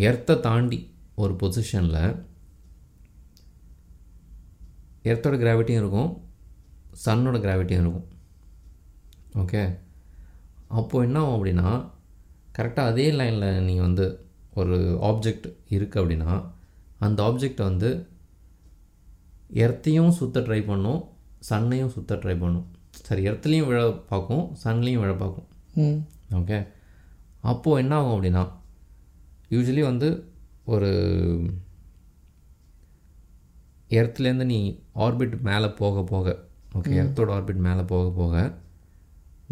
எர்த்தை 0.07 0.35
தாண்டி 0.47 0.79
ஒரு 1.23 1.33
பொசிஷனில் 1.41 2.03
எர்த்தோட 5.11 5.37
கிராவிட்டியும் 5.43 5.83
இருக்கும் 5.83 6.11
சன்னோட 7.05 7.37
கிராவிட்டியும் 7.45 7.85
இருக்கும். 7.85 8.09
ஓகே 9.43 9.63
அப்போது 10.79 11.07
என்ன 11.07 11.19
ஆகும் 11.23 11.37
அப்படின்னா 11.37 11.69
கரெக்டாக 12.57 12.91
அதே 12.93 13.07
லைனில் 13.19 13.65
நீ 13.69 13.75
வந்து 13.87 14.07
ஒரு 14.61 14.77
ஆப்ஜெக்ட் 15.11 15.47
இருக்குது 15.75 16.01
அப்படின்னா 16.03 16.33
அந்த 17.07 17.19
ஆப்ஜெக்டை 17.29 17.65
வந்து 17.71 17.91
எர்த்தையும் 19.65 20.13
சுற்ற 20.19 20.41
ட்ரை 20.47 20.61
பண்ணும் 20.71 21.01
சன்னையும் 21.49 21.93
சுற்ற 21.95 22.17
ட்ரை 22.23 22.35
பண்ணும். 22.43 22.67
சரி 23.09 23.23
எர்த்துலேயும் 23.29 23.69
விழ 23.71 23.81
பார்க்கும் 24.11 24.45
சன்லேயும் 24.65 25.03
விழ 25.05 25.13
பார்க்கும். 25.23 25.49
ஓகே 26.39 26.59
அப்போது 27.51 27.81
என்ன 27.83 27.95
ஆகும் 28.01 28.15
அப்படின்னா 28.17 28.43
யூஸ்வலி 29.55 29.83
வந்து 29.91 30.09
ஒரு 30.73 30.91
எர்த்துலேருந்து 33.99 34.47
நீ 34.53 34.59
ஆர்பிட் 35.07 35.35
மேலே 35.49 35.69
போக 35.81 36.05
போக 36.13 36.27
ஓகே 36.79 36.93
எர்த்தோட 37.01 37.31
ஆர்பிட் 37.37 37.65
மேலே 37.67 37.83
போக 37.93 38.07
போக 38.21 38.45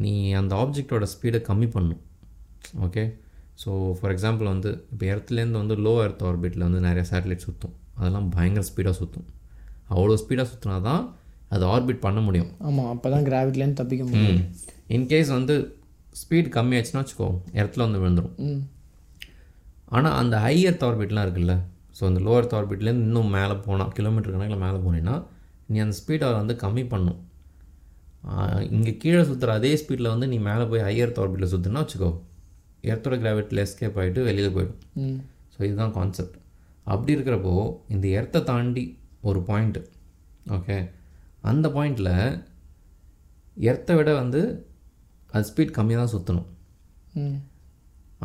நீ 0.04 0.12
அந்த 0.40 0.52
ஆப்ஜெக்டோட 0.62 1.07
ஸ்பீடை 1.14 1.40
கம்மி 1.49 1.69
பண்ணும். 1.75 2.00
ஓகே 2.87 3.04
ஸோ 3.62 3.71
ஃபார் 3.99 4.12
எக்ஸாம்பிள் 4.14 4.52
வந்து 4.52 4.71
இப்போ 4.92 5.04
எர்த்லேருந்து 5.14 5.61
வந்து 5.62 5.76
லோ 5.87 5.92
எர்த் 6.04 6.25
ஆர்பிட்டில் 6.28 6.66
வந்து 6.69 6.80
நிறைய 6.87 7.04
சேட்டலைட் 7.11 7.47
சுற்றும் 7.49 7.75
அதெல்லாம் 7.99 8.28
பயங்கர 8.37 8.64
ஸ்பீடாக 8.71 8.99
சுற்றும் 9.00 9.26
அவ்வளோ 9.94 10.16
ஸ்பீடாக 10.23 10.47
சுற்றினா 10.50 10.76
தான் 10.88 11.02
அது 11.54 11.64
ஆர்பிட் 11.75 12.04
பண்ண 12.06 12.18
முடியும். 12.26 12.50
ஆமாம் 12.68 12.90
அப்போ 12.94 13.09
தான் 13.14 13.25
கிராவிட்லேருந்து 13.28 13.80
தப்பிக்க 13.80 14.04
முடியும். 14.11 14.42
இன்கேஸ் 14.97 15.30
வந்து 15.38 15.54
ஸ்பீட் 16.20 16.49
கம்மியாச்சுன்னா 16.59 17.00
வச்சுக்கோ 17.02 17.28
எர்த்தில் 17.61 17.87
வந்து 17.87 18.00
விழுந்துடும் 18.02 18.61
ஆனால் 19.97 20.16
அந்த 20.20 20.35
ஹை 20.44 20.54
எர்த் 20.68 20.85
ஆர்பிட்லாம் 20.88 21.26
இருக்குல்ல 21.26 21.54
ஸோ 21.99 22.02
அந்த 22.09 22.20
லோ 22.26 22.35
எர்த் 22.40 22.54
ஆர்பிட்லேருந்து 22.59 23.06
இன்னும் 23.09 23.32
மேலே 23.37 23.54
போனால் 23.66 23.90
கிலோமீட்டர் 23.97 24.35
கணக்கில் 24.35 24.62
மேலே 24.64 24.78
போனீங்கன்னா 24.85 25.16
நீ 25.73 25.78
அந்த 25.85 25.94
ஸ்பீடை 26.00 26.28
வந்து 26.40 26.54
கம்மி 26.62 26.85
பண்ணும். 26.92 27.18
இங்கே 28.76 28.92
கீழே 29.02 29.23
சுற்றுற 29.28 29.50
அதே 29.59 29.73
ஸ்பீடில் 29.82 30.12
வந்து 30.12 30.26
நீ 30.32 30.38
மேலே 30.49 30.64
போய் 30.70 30.85
ஹை 30.87 30.94
எர்த் 31.04 31.20
ஆர்பிட்டில் 31.23 31.52
சுற்றுனா 31.54 31.82
வச்சுக்கோ 31.85 32.11
எர்த்தோட 32.92 33.16
கிராவிட்டியில் 33.23 33.62
எஸ்கேப் 33.64 33.99
ஆகிட்டு 34.02 34.20
வெளியில் 34.28 34.54
போயிடும். 34.56 35.18
ஸோ 35.54 35.59
இதுதான் 35.68 35.94
கான்செப்ட் 35.99 36.37
அப்படி 36.92 37.14
இருக்கிறப்போ 37.16 37.54
இந்த 37.94 38.06
எர்த்தை 38.18 38.40
தாண்டி 38.50 38.85
ஒரு 39.28 39.40
பாயிண்ட்டு 39.48 39.82
ஓகே 40.56 40.76
அந்த 41.50 41.66
பாயிண்டில் 41.76 42.12
எர்த்தை 43.70 43.94
விட 43.98 44.10
வந்து 44.22 44.40
அது 45.34 45.48
ஸ்பீட் 45.50 45.76
கம்மியாக 45.76 46.00
தான் 46.02 46.12
சுற்றணும் 46.14 46.48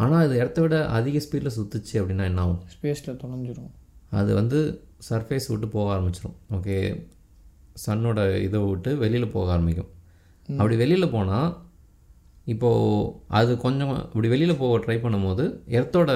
ஆனால் 0.04 0.24
அது 0.26 0.36
எர்த்தை 0.44 0.62
விட 0.64 0.78
அதிக 0.98 1.18
ஸ்பீடில் 1.26 1.56
சுற்றுச்சு 1.58 1.96
அப்படின்னா 2.00 2.26
என்ன 2.30 2.42
ஆகும்? 2.46 2.62
ஸ்பேஸில் 2.74 3.20
தொலைஞ்சிரும். 3.22 3.70
அது 4.20 4.32
வந்து 4.40 4.60
சர்ஃபேஸ் 5.10 5.48
விட்டு 5.52 5.68
போக 5.76 5.88
ஆரம்பிச்சிடும் 5.96 6.38
ஓகே 6.58 6.78
சன்னோட 7.86 8.20
இதை 8.46 8.60
விட்டு 8.70 8.92
வெளியில் 9.04 9.34
போக 9.36 9.48
ஆரம்பிக்கும். 9.56 9.92
அப்படி 10.50 10.76
வெளியில் 10.84 11.14
போனால் 11.16 11.50
இப்போது 12.54 13.06
அது 13.40 13.52
கொஞ்சம் 13.66 13.94
இப்படி 14.08 14.28
வெளியில் 14.34 14.60
போக 14.64 14.74
ட்ரை 14.86 14.98
பண்ணும்போது 15.06 15.44
எர்த்தோட 15.78 16.12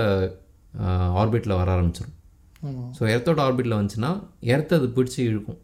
ஆர்பிட்டில் 1.22 1.60
வர 1.62 1.70
ஆரம்பிச்சிடும் 1.76 2.18
ஸோ 2.98 3.04
எர்த்தோட 3.14 3.40
ஆர்பிட்டில் 3.46 3.76
வந்துச்சுன்னா 3.76 4.12
எர்த் 4.54 4.74
அது 4.78 4.88
பிடிச்சி 4.96 5.20
இழுக்கும். 5.30 5.60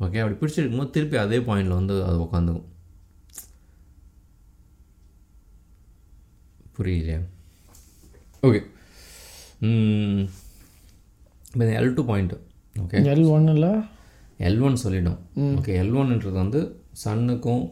ஓகே 0.00 0.20
அப்படி 0.22 0.36
பிடிச்சி 0.40 0.58
இழுக்கும்போது 0.60 0.94
திருப்பி 0.96 1.16
அதே 1.22 1.38
பாயிண்டில் 1.48 1.78
வந்து 1.78 1.96
அது 2.06 2.16
உட்காந்துக்கும் 2.24 2.68
புரியலையா? 6.76 7.18
ஓகே 8.42 8.60
இப்போ 11.48 11.64
L 11.80 11.94
two 11.96 12.04
point 12.10 12.34
okay 12.76 13.00
L 13.12 13.26
ஒன்னில் 13.34 13.68
எல் 14.40 14.62
ஒன் 14.66 14.82
சொல்லிடும் 14.84 15.18
ஓகே 15.56 15.72
எல் 15.82 15.94
ஒன்ன்றது 16.00 16.36
வந்து 16.42 16.60
சன்னுக்கும் 17.02 17.64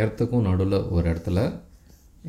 எர்த்துக்கும் 0.00 0.46
நடுவில் 0.48 0.78
ஒரு 0.94 1.06
இடத்துல 1.12 1.40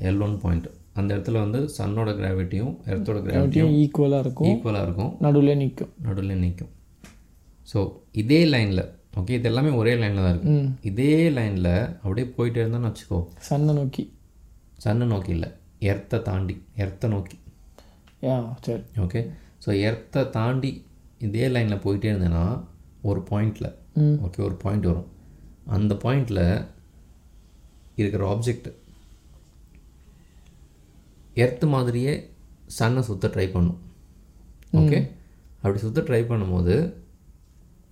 எல் 0.09 0.21
ஒன் 0.25 0.35
பாயிண்ட் 0.43 0.67
அந்த 0.99 1.09
இடத்துல 1.15 1.39
வந்து 1.45 1.59
சன்னோட 1.77 2.09
கிராவிட்டியும் 2.19 2.73
எர்த்தோட 2.91 3.19
கிராவிட்டியும் 3.25 3.73
ஈக்குவலாக 3.81 4.21
இருக்கும். 4.25 4.47
ஈக்குவலாக 4.51 4.85
இருக்கும். 4.87 5.11
நடுவில் 5.25 5.59
நிற்கும் 5.61 5.91
நடுவில் 6.05 6.41
நிற்கும் 6.45 6.71
ஸோ 7.71 7.79
இதே 8.21 8.41
லைனில் 8.53 8.83
ஓகே 9.19 9.35
இது 9.39 9.49
எல்லாமே 9.51 9.71
ஒரே 9.81 9.93
லைனில் 10.01 10.25
தான் 10.25 10.33
இருக்குது 10.35 10.63
இதே 10.89 11.13
லைனில் 11.37 11.73
அப்படியே 12.01 12.27
போயிட்டே 12.37 12.61
இருந்தான்னு 12.63 12.89
வச்சுக்கோ. 12.89 13.19
சன்னை 13.47 13.73
நோக்கி. 13.79 14.03
சன்னை 14.83 15.05
நோக்கி 15.13 15.31
இல்லை 15.37 15.49
எர்த்தை 15.91 16.17
தாண்டி 16.29 16.55
எர்த்தை 16.83 17.07
நோக்கி. 17.15 17.37
யா 18.27 18.37
சரி. 18.67 18.83
ஓகே 19.05 19.21
ஸோ 19.63 19.69
எர்த்தை 19.89 20.23
தாண்டி 20.37 20.71
இதே 21.27 21.45
லைனில் 21.55 21.83
போயிட்டே 21.85 22.09
இருந்தேன்னா 22.13 22.45
ஒரு 23.09 23.21
பாயிண்டில் 23.29 23.69
ஓகே 24.25 24.39
ஒரு 24.47 24.55
பாயிண்ட் 24.63 24.89
வரும். 24.91 25.09
அந்த 25.75 25.93
பாயிண்டில் 26.03 26.43
இருக்கிற 28.01 28.23
ஆப்ஜெக்ட் 28.33 28.67
எர்த்து 31.43 31.65
மாதிரியே 31.67 32.13
சன்னை 32.77 33.01
சுற்ற 33.09 33.27
ட்ரை 33.35 33.47
பண்ணும். 33.51 33.79
ஓகே 34.79 34.99
அப்படி 35.61 35.79
சுற்ற 35.83 35.99
ட்ரை 36.07 36.21
பண்ணும்போது 36.29 36.75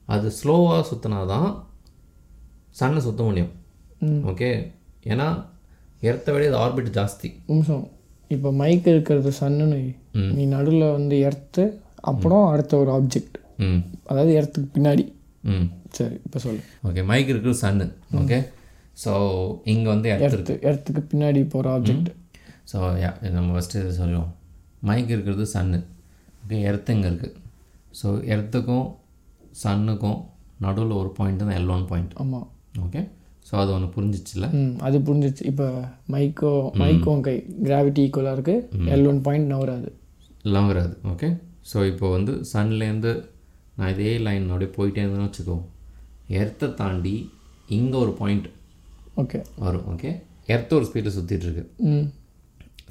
அது 0.08 0.28
ஸ்லோவாக 0.40 0.82
சுற்றினா 0.90 1.20
தான் 1.34 1.48
சன்னை 2.80 3.00
சுற்ற 3.08 3.22
முடியும். 3.24 3.52
ம். 4.08 4.22
ஓகே 4.32 4.50
ஏன்னா 5.12 5.28
எர்த்தை 6.10 6.32
விட 6.34 6.44
இது 6.50 6.58
ஆர்பிட் 6.64 6.92
ஜாஸ்தி. 6.98 7.30
நிமிஷம். 7.52 7.86
இப்போ 8.32 8.50
மைக் 8.62 8.88
இருக்கிறது 8.94 9.32
சன்னுன்னு. 9.40 9.80
நீ 10.38 10.44
நடுவில் 10.56 10.86
வந்து 10.98 11.16
எர்த்து 11.30 11.64
அப்புறம் 12.12 12.46
அடுத்த 12.52 12.74
ஒரு 12.78 12.92
ஆப்ஜெக்ட் 12.92 13.38
ம். 13.68 13.80
அதாவது 14.10 14.32
எர்த்துக்கு 14.40 14.70
பின்னாடி. 14.78 15.06
ம். 15.54 15.68
சரி 15.98 16.16
இப்போ 16.26 16.40
சொல்லு. 16.46 16.62
ஓகே 16.88 17.04
மைக் 17.12 17.32
இருக்குது 17.34 17.58
சன்னு. 17.64 17.88
ஓகே 18.22 18.40
ஸோ 19.04 19.12
இங்கே 19.74 19.90
வந்து 19.94 20.08
எர்த் 20.14 20.26
எர்த்து 20.28 20.54
எர்த்துக்கு 20.70 21.02
பின்னாடி 21.12 21.42
போகிற 21.54 21.72
ஆப்ஜெக்ட் 21.78 22.10
ஸோ 22.72 22.78
நம்ம 23.36 23.50
ஃபஸ்ட்டு 23.56 23.82
இது 23.84 23.92
சொல்லுவோம். 24.00 24.32
மைக் 24.82 25.12
இருக்கிறது 25.16 25.46
சன்னு 25.54 25.80
ஓகே 26.44 26.58
எர்த்து 26.70 26.94
இங்கே 26.96 27.10
இருக்குது 27.12 27.36
ஸோ 28.00 28.08
எர்த்துக்கும் 28.34 28.88
சன்னுக்கும் 29.62 30.18
நடுவில் 30.64 31.00
ஒரு 31.02 31.10
பாயிண்ட் 31.18 31.42
தான் 31.42 31.56
எல் 31.60 31.72
ஒன் 31.76 31.86
பாயிண்ட் 31.92 32.14
ஆமாம் 32.24 32.48
ஓகே 32.86 33.02
ஸோ 33.48 33.54
அது 33.62 33.70
ஒன்று 33.76 33.88
புரிஞ்சிச்சுல? 33.96 34.46
அது 34.88 34.98
புரிஞ்சிச்சு. 35.08 35.44
இப்போ 35.52 35.66
மைக்கோ 36.14 36.52
மைக்கும் 36.82 37.22
கை 37.28 37.36
கிராவிட்டி 37.68 38.02
ஈக்குவலாக 38.06 38.36
இருக்குது 38.38 38.90
எல் 38.96 39.08
ஒன் 39.12 39.22
பாயிண்ட் 39.28 39.52
நவராது 39.54 39.90
லாங்கராது 40.54 40.96
ஓகே 41.12 41.30
ஸோ 41.72 41.78
இப்போ 41.92 42.06
வந்து 42.16 42.34
சன்லேருந்து 42.52 43.12
நான் 43.78 43.92
இதே 43.94 44.12
லைன் 44.26 44.46
அப்படியே 44.50 44.72
போயிட்டே 44.78 45.02
இருந்தேன்னு 45.02 45.28
வச்சுக்கோ. 45.28 45.58
எர்த்தை 46.40 46.68
தாண்டி 46.82 47.16
இங்கே 47.78 47.98
ஒரு 48.04 48.14
பாயிண்ட் 48.20 48.48
ஓகே 49.22 49.40
வரும். 49.64 49.86
ஓகே 49.94 50.12
எர்த்து 50.54 50.76
ஒரு 50.78 50.86
ஸ்பீடில் 50.90 51.16
சுற்றிட்டு 51.18 51.46
இருக்கு. 51.48 51.64
ம். 51.90 52.06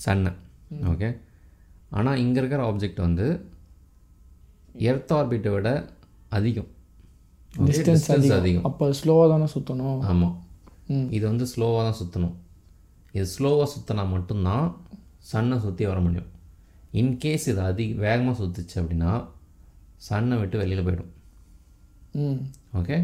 சன்னை. 0.05 0.33
ஓகே 0.93 1.09
ஆனால் 1.99 2.21
இங்கே 2.25 2.39
இருக்கிற 2.43 2.63
ஆப்ஜெக்ட் 2.71 3.01
வந்து 3.07 3.27
எர்த் 4.91 5.13
ஆர்பிட்டை 5.17 5.51
விட 5.57 5.69
அதிகம். 6.39 6.71
டிஸ்டன்ஸ் 7.67 8.09
அதிகம். 8.39 8.65
அப்போ 8.69 8.85
ஸ்லோவாக 9.01 9.27
தானே 9.33 9.47
சுற்றணும் 9.55 10.01
ஆமாம். 10.13 10.35
இது 11.17 11.25
வந்து 11.31 11.47
ஸ்லோவாக 11.53 11.83
தான் 11.89 11.99
சுற்றணும் 12.01 12.35
இது 13.17 13.27
ஸ்லோவாக 13.35 13.69
சுற்றினா 13.75 14.05
மட்டும்தான் 14.15 14.65
சன்னை 15.31 15.57
சுற்றி 15.67 15.85
வர 15.91 15.99
முடியும். 16.07 16.31
இன்கேஸ் 17.01 17.47
இது 17.53 17.63
அதிக 17.69 18.01
வேகமாக 18.07 18.35
சுற்றுச்சு 18.41 18.77
அப்படின்னா 18.81 19.13
சன்னை 20.09 20.37
விட்டு 20.41 20.57
வெளியில் 20.63 20.87
போயிடும். 20.87 21.13
ஓகே 22.81 22.97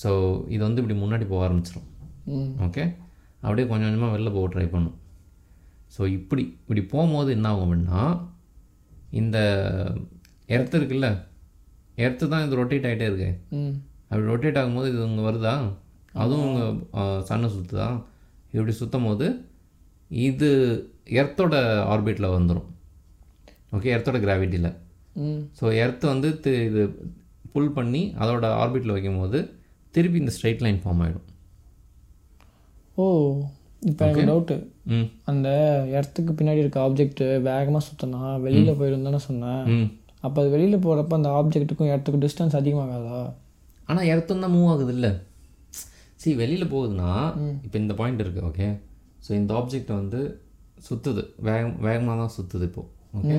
ஸோ 0.00 0.10
இது 0.54 0.62
வந்து 0.66 0.80
இப்படி 0.82 0.96
முன்னாடி 1.00 1.24
போக 1.32 1.42
ஆரம்பிச்சிடும் 1.46 1.88
ஓகே 2.66 2.84
அப்படியே 3.46 3.66
கொஞ்சம் 3.70 3.88
கொஞ்சமாக 3.88 4.14
வெளில 4.14 4.30
போக 4.36 4.46
ட்ரை 4.54 4.66
பண்ணும். 4.74 4.96
ஸோ 5.92 6.02
இப்படி 6.16 6.42
இப்படி 6.54 6.82
போகும்போது 6.92 7.30
என்ன 7.36 7.50
ஆகும் 7.50 7.64
அப்படின்னா 7.66 8.00
இந்த 9.20 9.38
எர்த்து 10.48 10.78
இருக்குல்ல 10.78 11.08
எர்த்து 11.98 12.24
தான் 12.28 12.44
இது 12.46 12.58
ரொட்டேட் 12.60 12.86
ஆகிட்டே 12.88 13.06
இருக்கு. 13.08 13.28
அப்படி 14.08 14.26
ரொட்டேட் 14.30 14.58
ஆகும்போது 14.60 14.88
இது 14.90 15.00
இங்கே 15.06 15.24
வருதா? 15.26 15.54
அதுவும் 16.14 16.48
இங்கே 16.50 16.66
சன்னை 17.28 17.48
சுற்றுதா 17.54 17.88
இப்படி 18.52 18.72
சுற்றும் 18.74 19.06
போது 19.06 19.26
இது 20.10 20.48
எர்த்தோட 21.20 21.54
ஆர்பிட்டில் 21.92 22.34
வந்துடும் 22.34 22.68
ஓகே 23.72 23.92
எர்த்தோட 23.94 24.18
கிராவிட்டியில் 24.22 24.70
ஸோ 25.58 25.64
எர்த்து 25.82 26.04
வந்து 26.12 26.28
இது 26.68 26.82
புல் 27.54 27.74
பண்ணி 27.76 28.02
அதோட 28.20 28.46
ஆர்பிட்டில் 28.60 28.94
வைக்கும்போது 28.94 29.38
திருப்பி 29.94 30.18
இந்த 30.22 30.32
ஸ்ட்ரைட் 30.36 30.64
லைன் 30.64 30.80
ஃபார்ம் 30.82 31.02
ஆகிடும் 31.04 31.26
ஓ 32.96 33.04
இப்போ 33.82 34.02
எனக்கு 34.04 34.28
டவுட்டு 34.30 34.56
அந்த 35.30 35.48
இடத்துக்கு 35.94 36.32
பின்னாடி 36.38 36.60
இருக்க 36.64 36.78
ஆப்ஜெக்ட் 36.86 37.22
வேகமாக 37.48 37.82
சுற்றினா 37.86 38.20
வெளியில் 38.46 38.78
போயிடும் 38.80 39.06
தானே 39.08 39.20
சொன்னேன் 39.28 39.64
அப்போ 40.26 40.38
அது 40.42 40.50
வெளியில் 40.54 40.84
போகிறப்ப 40.86 41.18
அந்த 41.18 41.30
ஆப்ஜெக்ட்டுக்கும் 41.38 41.90
இடத்துக்கும் 41.92 42.24
டிஸ்டன்ஸ் 42.24 42.58
அதிகமாகாதா? 42.60 43.20
ஆனால் 43.90 44.08
இடத்தும் 44.12 44.44
தான் 44.44 44.54
மூவ் 44.56 44.70
ஆகுது 44.72 44.92
இல்லை 44.96 45.10
சி 46.22 46.30
வெளியில் 46.42 46.72
போகுதுன்னா 46.74 47.10
இப்போ 47.66 47.76
இந்த 47.82 47.94
பாயிண்ட் 48.00 48.22
இருக்குது 48.24 48.46
ஓகே 48.50 48.68
ஸோ 49.26 49.30
இந்த 49.40 49.52
ஆப்ஜெக்ட் 49.60 49.92
வந்து 50.00 50.20
சுற்றுது 50.86 51.22
வேகம் 51.48 51.76
வேகமாக 51.86 52.16
தான் 52.22 52.34
சுற்றுது 52.36 52.66
இப்போது 52.70 52.88
ஓகே 53.18 53.36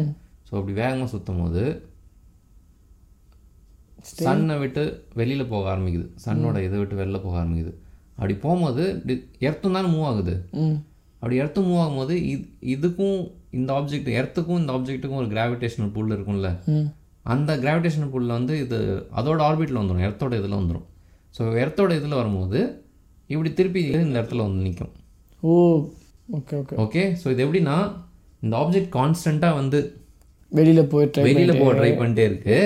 ஸோ 0.48 0.52
அப்படி 0.60 0.76
வேகமாக 0.82 1.10
சுற்றும் 1.14 1.42
போது 1.44 1.64
சன்னை 4.10 4.56
விட்டு 4.62 4.84
வெளியில் 5.20 5.50
போக 5.52 5.66
ஆரம்பிக்குது. 5.72 6.06
சன்னோட 6.26 6.58
இதை 6.66 6.78
விட்டு 6.82 7.00
வெளில 7.00 7.18
போக 7.24 7.36
ஆரம்பிக்குது. 7.42 7.72
அப்படி 8.18 8.36
போகும்போது 8.44 8.84
எர்த்தும் 9.48 9.76
தானே 9.78 9.90
மூவ் 9.94 10.08
ஆகுது. 10.12 10.36
அப்படி 11.20 11.40
எர்த்து 11.42 11.60
மூவ் 11.62 11.82
ஆகும்போது 11.84 12.16
இது 12.32 12.44
இதுக்கும் 12.74 13.18
இந்த 13.58 13.70
ஆப்ஜெக்ட் 13.74 14.10
எர்த்துக்கும் 14.20 14.60
இந்த 14.62 14.72
ஆப்ஜெக்ட்டுக்கும் 14.74 15.22
ஒரு 15.22 15.30
கிராவிடேஷனல் 15.34 15.94
புல் 15.96 16.14
இருக்கும்ல? 16.16 16.50
அந்த 17.26 17.52
கிராவிடேஷனல் 17.64 18.12
புல்ல 18.14 18.38
வந்து 18.40 18.56
இது 18.64 18.78
அதோட 19.20 19.40
ஆர்பிட்டில் 19.48 19.82
வந்துடும் 19.82 20.06
எர்த்தோட 20.08 20.34
இதில் 20.42 20.60
வந்துடும் 20.60 20.86
ஸோ 21.36 21.44
எர்த்தோட 21.64 21.92
இதில் 22.00 22.20
வரும்போது 22.20 22.60
இப்படி 23.30 23.50
திருப்பி 23.54 23.82
இந்த 24.00 24.20
இடத்துல 24.20 24.46
வந்து 24.48 24.66
நிற்கும் 24.68 24.94
oh 25.44 25.54
okay 26.38 26.56
okay. 26.62 26.76
Okay? 26.84 27.04
So 27.22 27.28
இது 27.34 27.44
எப்படின்னா 27.46 27.76
இந்த 28.42 28.54
ஆப்ஜெக்ட் 28.62 28.92
கான்ஸ்டண்ட்டாக 28.96 29.60
வந்து 29.62 29.80
வெளியில் 30.52 30.90
போய் 30.92 31.08
வெளியில் 31.28 31.60
போக 31.62 31.72
ட்ரை 31.74 31.92
பண்ணிட்டே 32.00 32.26
இருக்கு. 32.30 32.58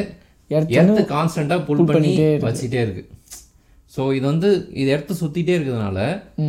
எர்த்து 0.52 1.02
கான்ஸ்டண்ட்டாக 1.14 1.62
புல் 1.68 1.84
பண்ணி 1.90 2.12
வச்சுட்டே 2.46 2.82
இருக்கு. 2.86 3.04
ஸோ 3.94 4.02
இது 4.18 4.26
வந்து 4.32 4.50
இது 4.82 4.90
எர்த்து 4.96 5.14
சுற்றிட்டே 5.22 5.54
இருக்கிறதுனால 5.58 6.00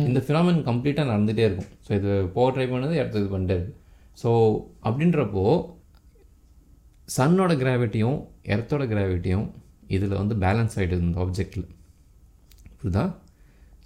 இந்த 0.07 0.19
ஃபினாமின் 0.25 0.59
கம்ப்ளீட்டாக 0.67 1.09
நடந்துகிட்டே 1.11 1.45
இருக்கும். 1.47 1.71
ஸோ 1.85 1.89
இது 1.99 2.11
போக 2.35 2.47
ட்ரை 2.55 2.67
பண்ணது 2.73 2.93
எர்த்து 3.01 3.21
இது 3.21 3.29
பண்ணிட்டே 3.33 3.55
இருக்கு. 3.57 3.73
ஸோ 4.21 4.29
அப்படின்றப்போ 4.87 5.45
சன்னோட 7.15 7.51
கிராவிட்டியும் 7.63 8.19
எர்த்தோட 8.53 8.83
கிராவிட்டியும் 8.93 9.47
இதில் 9.95 10.19
வந்து 10.21 10.35
பேலன்ஸ் 10.43 10.75
ஆகிடுது 10.79 11.03
இந்த 11.07 11.19
ஆப்ஜெக்டில் 11.23 11.65
புரியுதா? 12.77 13.03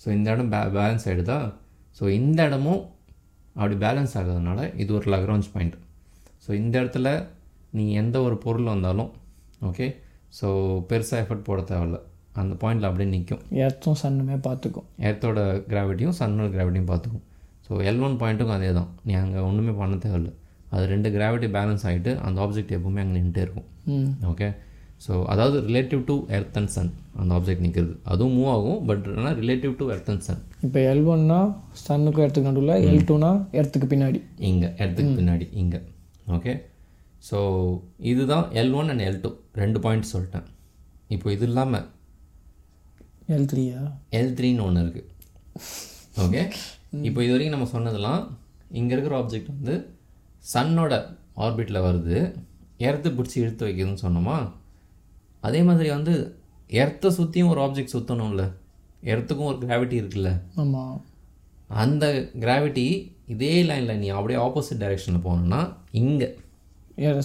ஸோ 0.01 0.07
இந்த 0.17 0.27
இடம் 0.35 0.51
பே 0.53 0.59
பேலன்ஸ் 0.77 1.07
ஆகிடுதா 1.09 1.39
ஸோ 1.97 2.03
இந்த 2.19 2.39
இடமும் 2.49 2.83
அப்படி 3.59 3.75
பேலன்ஸ் 3.85 4.13
ஆகிறதுனால 4.19 4.59
இது 4.81 4.91
ஒரு 4.97 5.07
லக்ரான்ஸ் 5.13 5.49
பாயிண்ட் 5.53 5.77
ஸோ 6.45 6.49
இந்த 6.61 6.75
இடத்துல 6.81 7.09
நீ 7.77 7.85
எந்த 8.01 8.17
ஒரு 8.27 8.35
பொருள் 8.45 8.71
வந்தாலும் 8.73 9.09
ஓகே 9.69 9.87
ஸோ 10.39 10.47
பெருசாக 10.91 11.23
எஃபர்ட் 11.23 11.47
போட 11.49 11.61
தேவையில்ல. 11.71 11.97
அந்த 12.41 12.53
பாயிண்டில் 12.61 12.89
அப்படியே 12.89 13.09
நிற்கும் 13.15 13.41
எர்த்தும் 13.63 13.97
சன்னுமே 14.01 14.37
பார்த்துக்கும். 14.47 14.87
எர்த்தோட 15.07 15.39
கிராவிட்டியும் 15.71 16.17
சன்னோட 16.19 16.49
கிராவிட்டியும் 16.55 16.91
பார்த்துக்கும். 16.91 17.25
ஸோ 17.65 17.81
எல் 17.89 18.03
ஒன் 18.07 18.19
பாயிண்ட்டுக்கும் 18.21 18.57
அதே 18.59 18.71
தான் 18.79 18.91
நீ 19.07 19.13
அங்கே 19.23 19.39
ஒன்றுமே 19.49 19.73
பண்ண 19.81 19.97
தேவையில்ல. 20.05 20.31
அது 20.75 20.85
ரெண்டு 20.93 21.09
கிராவிட்டி 21.17 21.47
பேலன்ஸ் 21.57 21.83
ஆகிட்டு 21.89 22.13
அந்த 22.27 22.37
ஆப்ஜெக்ட் 22.45 22.73
எப்பவுமே 22.77 23.01
அங்கே 23.03 23.15
நின்றுட்டே 23.17 23.43
இருக்கும். 23.45 23.67
ஓகே 24.31 24.47
ஸோ 25.05 25.13
அதாவது 25.31 25.57
relative 25.67 25.99
to 26.09 26.13
earth 26.35 26.55
and 26.59 26.71
sun 26.75 26.89
அந்த 27.21 27.31
ஆப்ஜெக்ட் 27.37 27.63
நிற்கிறது 27.65 27.93
அதுவும் 28.11 28.33
மூவ் 28.37 28.49
ஆகும் 28.53 28.79
பட் 28.89 29.05
ஆனால் 29.17 29.35
relative 29.41 29.73
to 29.81 29.85
earth 29.95 30.09
and 30.13 30.23
sun 30.27 30.41
இப்போ 30.67 30.79
எல் 30.91 31.03
ஒன்னா 31.13 31.39
சன்னுக்கும் 31.83 32.23
எர்த்துக்கு 32.25 32.49
நடுவில் 32.51 32.73
எல் 32.91 33.05
டூனா 33.09 33.29
எர்த்துக்கு 33.59 33.87
பின்னாடி. 33.93 34.19
இங்கே 34.49 34.69
எர்த்துக்கு 34.83 35.13
பின்னாடி 35.19 35.47
இங்கே. 35.61 35.81
ஓகே 36.37 36.53
ஸோ 37.27 37.37
இதுதான் 38.13 38.47
L 38.61 38.73
one 38.79 38.89
and 38.93 39.05
L 39.09 39.21
two 39.25 39.31
ரெண்டு 39.61 39.81
பாயிண்ட் 39.85 40.11
சொல்லிட்டேன். 40.13 40.47
இப்போ 41.15 41.27
இது 41.35 41.45
இல்லாமல் 41.49 41.85
எல் 43.27 43.47
த்ரீயா 43.51 43.79
எல் 44.19 44.33
த்ரீன்னு 44.37 44.65
ஒன்று 44.65 44.83
இருக்குது 44.83 45.09
ஓகே 46.23 46.41
இப்போ 47.07 47.19
இது 47.23 47.33
வரைக்கும் 47.33 47.55
நம்ம 47.55 47.69
சொன்னதெல்லாம் 47.71 48.21
இங்கே 48.71 48.93
இருக்கிற 48.95 49.15
ஆப்ஜெக்ட் 49.19 49.51
வந்து 49.53 49.75
சன்னோட 50.45 50.93
ஆர்பிட்டில் 51.37 51.85
வருது. 51.85 52.17
எர்த்து 52.79 53.09
பிடிச்சி 53.09 53.37
இழுத்து 53.41 53.65
வைக்குதுன்னு 53.65 54.03
சொன்னோமா? 54.03 54.37
அதே 55.43 55.59
மாதிரி 55.63 55.89
வந்து 55.89 56.13
எர்த்தை 56.69 57.09
சுற்றியும் 57.17 57.51
ஒரு 57.53 57.61
ஆப்ஜெக்ட் 57.65 57.93
சுற்றணும்ல 57.95 58.43
எர்த்துக்கும் 59.03 59.49
ஒரு 59.51 59.59
கிராவிட்டி 59.63 59.95
இருக்குல்ல. 60.01 60.31
ஆமாம் 60.55 60.97
அந்த 61.83 62.05
கிராவிட்டி 62.43 62.87
இதே 63.27 63.53
லைனில் 63.69 63.99
நீ 63.99 64.09
அப்படியே 64.17 64.39
ஆப்போசிட் 64.45 64.81
டைரெக்ஷனில் 64.83 65.25
போகணுன்னா 65.27 65.61
இங்கே. 66.01 66.29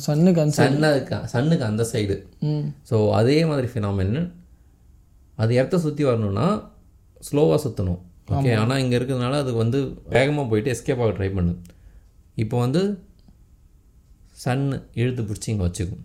சன்னுக்கு 0.07 0.41
அந்த 0.43 0.55
சன்னுக்கு 0.59 1.19
சன்னுக்கு 1.33 1.65
அந்த 1.65 1.85
சைடு 1.93 2.17
ம். 2.49 2.67
ஸோ 2.91 2.97
அதே 3.13 3.39
மாதிரி 3.45 3.69
ஃபினாமின் 3.73 4.17
அது 5.43 5.53
இடத்த 5.59 5.79
சுற்றி 5.85 6.03
வரணும்னா 6.09 6.47
ஸ்லோவாக 7.29 7.59
சுற்றணும் 7.65 8.01
ஓகே 8.35 8.51
ஆனால் 8.63 8.81
இங்கே 8.83 8.97
இருக்கிறதுனால 8.99 9.39
அது 9.45 9.53
வந்து 9.63 9.79
வேகமாக 10.17 10.47
போயிட்டு 10.51 10.73
எஸ்கேப் 10.75 11.03
ஆக 11.05 11.13
ட்ரை 11.19 11.29
பண்ணு. 11.37 11.53
இப்போ 12.43 12.57
வந்து 12.65 12.83
சன் 14.45 14.67
இழுத்து 15.01 15.23
பிடிச்சி 15.29 15.49
இங்கே 15.53 15.65
வச்சுக்கும். 15.67 16.05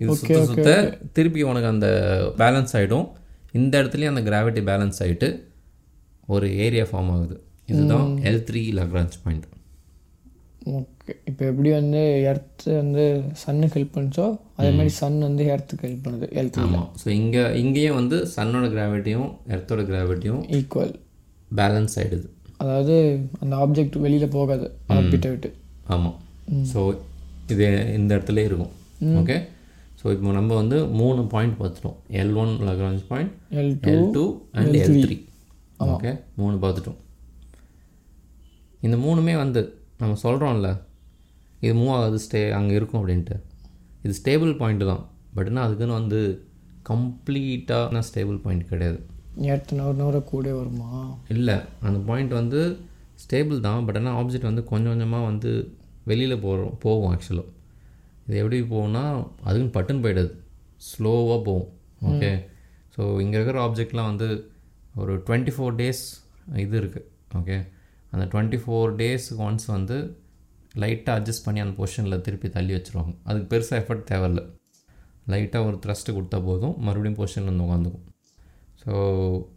இது 0.00 0.16
சுத்த 0.20 0.38
சுத்த 0.50 0.70
திருப்பி 1.16 1.42
உனக்கு 1.50 1.68
அந்த 1.74 1.88
பேலன்ஸ் 2.42 2.74
ஆகிடும் 2.78 3.06
இந்த 3.58 3.72
இடத்துலையும் 3.82 4.12
அந்த 4.14 4.22
கிராவிட்டி 4.28 4.62
பேலன்ஸ் 4.70 5.00
ஆகிட்டு 5.06 5.28
ஒரு 6.34 6.46
ஏரியா 6.66 6.84
ஃபார்ம் 6.90 7.10
ஆகுது. 7.16 7.36
இதுதான் 7.72 8.08
L 8.28 8.44
three 8.48 8.62
Lagrange 8.78 9.18
point 9.24 9.46
okay 10.78 11.12
இப்போ 11.28 11.42
எப்படி 11.50 11.70
வந்து 11.78 12.00
எர்த்து 12.30 12.70
வந்து 12.80 13.04
சன்னுக்கு 13.42 13.76
ஹெல்ப் 13.78 13.94
பண்ணுச்சோ 13.94 14.26
அதே 14.58 14.70
மாதிரி 14.76 14.92
சன் 14.98 15.18
வந்து 15.28 15.44
எர்த்துக்கு 15.54 15.86
ஹெல்ப் 15.88 16.04
பண்ணுது 16.04 16.60
ஆமாம் 16.64 16.88
ஸோ 17.00 17.08
இங்கே 17.20 17.42
இங்கேயும் 17.62 17.98
வந்து 18.00 18.18
சன்னோட 18.34 18.66
கிராவிட்டியும் 18.74 19.30
எர்த்தோட 19.54 19.82
கிராவிட்டியும் 19.90 20.42
ஈக்குவல் 20.58 20.94
பேலன்ஸ் 21.60 21.96
ஆகிடுது 22.02 22.28
அதாவது 22.62 22.96
அந்த 23.42 23.54
ஆப்ஜெக்ட் 23.62 23.98
வெளியில் 24.04 24.34
போகாது 24.36 24.66
ஆர்பிட்டை 24.96 25.30
விட்டு. 25.32 25.48
ஆமாம் 25.94 26.16
ஸோ 26.72 26.80
இது 27.52 27.66
இந்த 27.98 28.10
இடத்துல 28.16 28.44
இருக்கும். 28.48 28.72
ஓகே 29.20 29.36
ஸோ 30.00 30.06
இப்போ 30.14 30.32
நம்ம 30.38 30.54
வந்து 30.62 30.78
மூணு 31.00 31.20
பாயிண்ட் 31.32 31.56
பார்த்துட்டோம். 31.60 31.98
L 32.22 32.34
one 32.42 32.52
Lagrange 32.68 33.04
point 33.10 33.32
L 33.60 33.74
L 33.92 34.08
two 34.16 34.24
and 34.58 34.76
L 34.84 34.98
three 35.04 35.16
okay 35.92 36.12
மூணு 36.40 36.56
பார்த்துட்டோம். 36.64 36.98
இந்த 38.86 38.96
மூணுமே 39.04 39.34
வந்து 39.44 39.60
நம்ம 40.00 40.16
சொல்கிறோம்ல 40.24 40.68
இது 41.64 41.72
மூவ் 41.80 41.92
ஆகாது 41.96 42.18
ஸ்டே 42.24 42.40
அங்கே 42.58 42.74
இருக்கும் 42.78 43.00
அப்படின்ட்டு. 43.00 43.36
இது 44.04 44.12
ஸ்டேபிள் 44.20 44.52
பாயிண்ட் 44.60 44.84
தான். 44.92 45.02
பட் 45.36 45.48
ஆனால் 45.50 45.64
அதுக்குன்னு 45.66 45.98
வந்து 46.00 46.20
கம்ப்ளீட்டான 46.90 48.02
ஸ்டேபிள் 48.08 48.38
பாயிண்ட் 48.44 48.70
கிடையாது. 48.70 48.98
நவர 50.00 50.16
கூட 50.32 50.46
வருமா? 50.60 50.88
இல்லை 51.34 51.56
அந்த 51.86 51.98
பாயிண்ட் 52.08 52.32
வந்து 52.40 52.60
ஸ்டேபிள் 53.24 53.58
தான். 53.66 53.84
பட் 53.86 53.98
ஆனால் 54.00 54.16
ஆப்ஜெக்ட் 54.20 54.50
வந்து 54.50 54.64
கொஞ்சம் 54.70 54.92
கொஞ்சமாக 54.92 55.28
வந்து 55.30 55.50
வெளியில் 56.10 56.42
போகிறோம் 56.46 56.74
போகும் 56.84 57.10
ஆக்சுவலாக 57.12 57.50
இது 58.26 58.40
எப்படி 58.40 58.58
போகும்னா 58.72 59.04
அதுக்குன்னு 59.46 59.74
பட்டுன்னு 59.76 60.04
போயிடுது. 60.06 60.32
ஸ்லோவாக 60.88 61.38
போகும். 61.48 61.70
ஓகே 62.10 62.30
ஸோ 62.94 63.02
இங்கே 63.24 63.36
இருக்கிற 63.38 63.58
ஆப்ஜெக்ட்லாம் 63.66 64.10
வந்து 64.12 64.28
ஒரு 65.02 65.12
டுவெண்ட்டி 65.26 65.52
ஃபோர் 65.56 65.78
டேஸ் 65.80 66.02
இது 66.64 66.76
இருக்குது 66.80 67.06
ஓகே 67.38 67.56
அந்த 68.12 68.24
டுவெண்ட்டி 68.32 68.58
ஃபோர் 68.62 68.90
டேஸ்க்கு 69.00 69.42
ஒன்ஸ் 69.46 69.66
வந்து 69.76 69.96
லைட்டாக 70.82 71.14
அட்ஜஸ்ட் 71.18 71.44
பண்ணி 71.46 71.60
அந்த 71.64 71.74
பொசிஷனில் 71.80 72.22
திருப்பி 72.26 72.48
தள்ளி 72.56 72.72
வச்சுருவாங்க. 72.76 73.12
அதுக்கு 73.28 73.46
பெருசாக 73.52 73.80
எஃபர்ட் 73.82 74.04
தேவையில்ல. 74.10 74.42
லைட்டாக 75.32 75.68
ஒரு 75.68 75.76
த்ரஸ்ட்டு 75.84 76.14
கொடுத்தா 76.16 76.38
போதும். 76.48 76.74
மறுபடியும் 76.86 77.18
பொசிஷனில் 77.20 77.50
வந்து 77.52 77.66
உட்காந்துக்கும் 77.66 78.06
ஸோ 78.82 78.92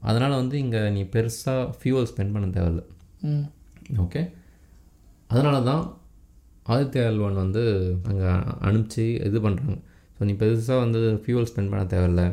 அதனால் 0.10 0.40
வந்து 0.42 0.56
இங்கே 0.64 0.82
நீ 0.96 1.04
பெருசாக 1.14 1.62
ஃபியூவல் 1.80 2.10
ஸ்பெண்ட் 2.12 2.34
பண்ண 2.36 2.48
தேவையில்ல. 2.58 2.82
ஓகே 4.04 4.22
அதனால 5.34 5.58
தான் 5.70 5.84
ஆதித்ய 6.74 7.10
எல்வன் 7.12 7.42
வந்து 7.44 7.64
அங்கே 8.10 8.30
அனுப்பிச்சு 8.68 9.06
இது 9.30 9.40
பண்ணுறாங்க 9.46 9.78
ஸோ 10.18 10.28
நீ 10.30 10.34
பெருசாக 10.44 10.80
வந்து 10.86 11.00
ஃபியூவல் 11.24 11.50
ஸ்பெண்ட் 11.52 11.72
பண்ண 11.72 11.84
தேவையில்ல. 11.96 12.24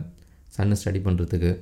சன்னை 0.57 0.77
ஸ்டடி 0.81 1.01
பண்ணுறதுக்கு 1.07 1.53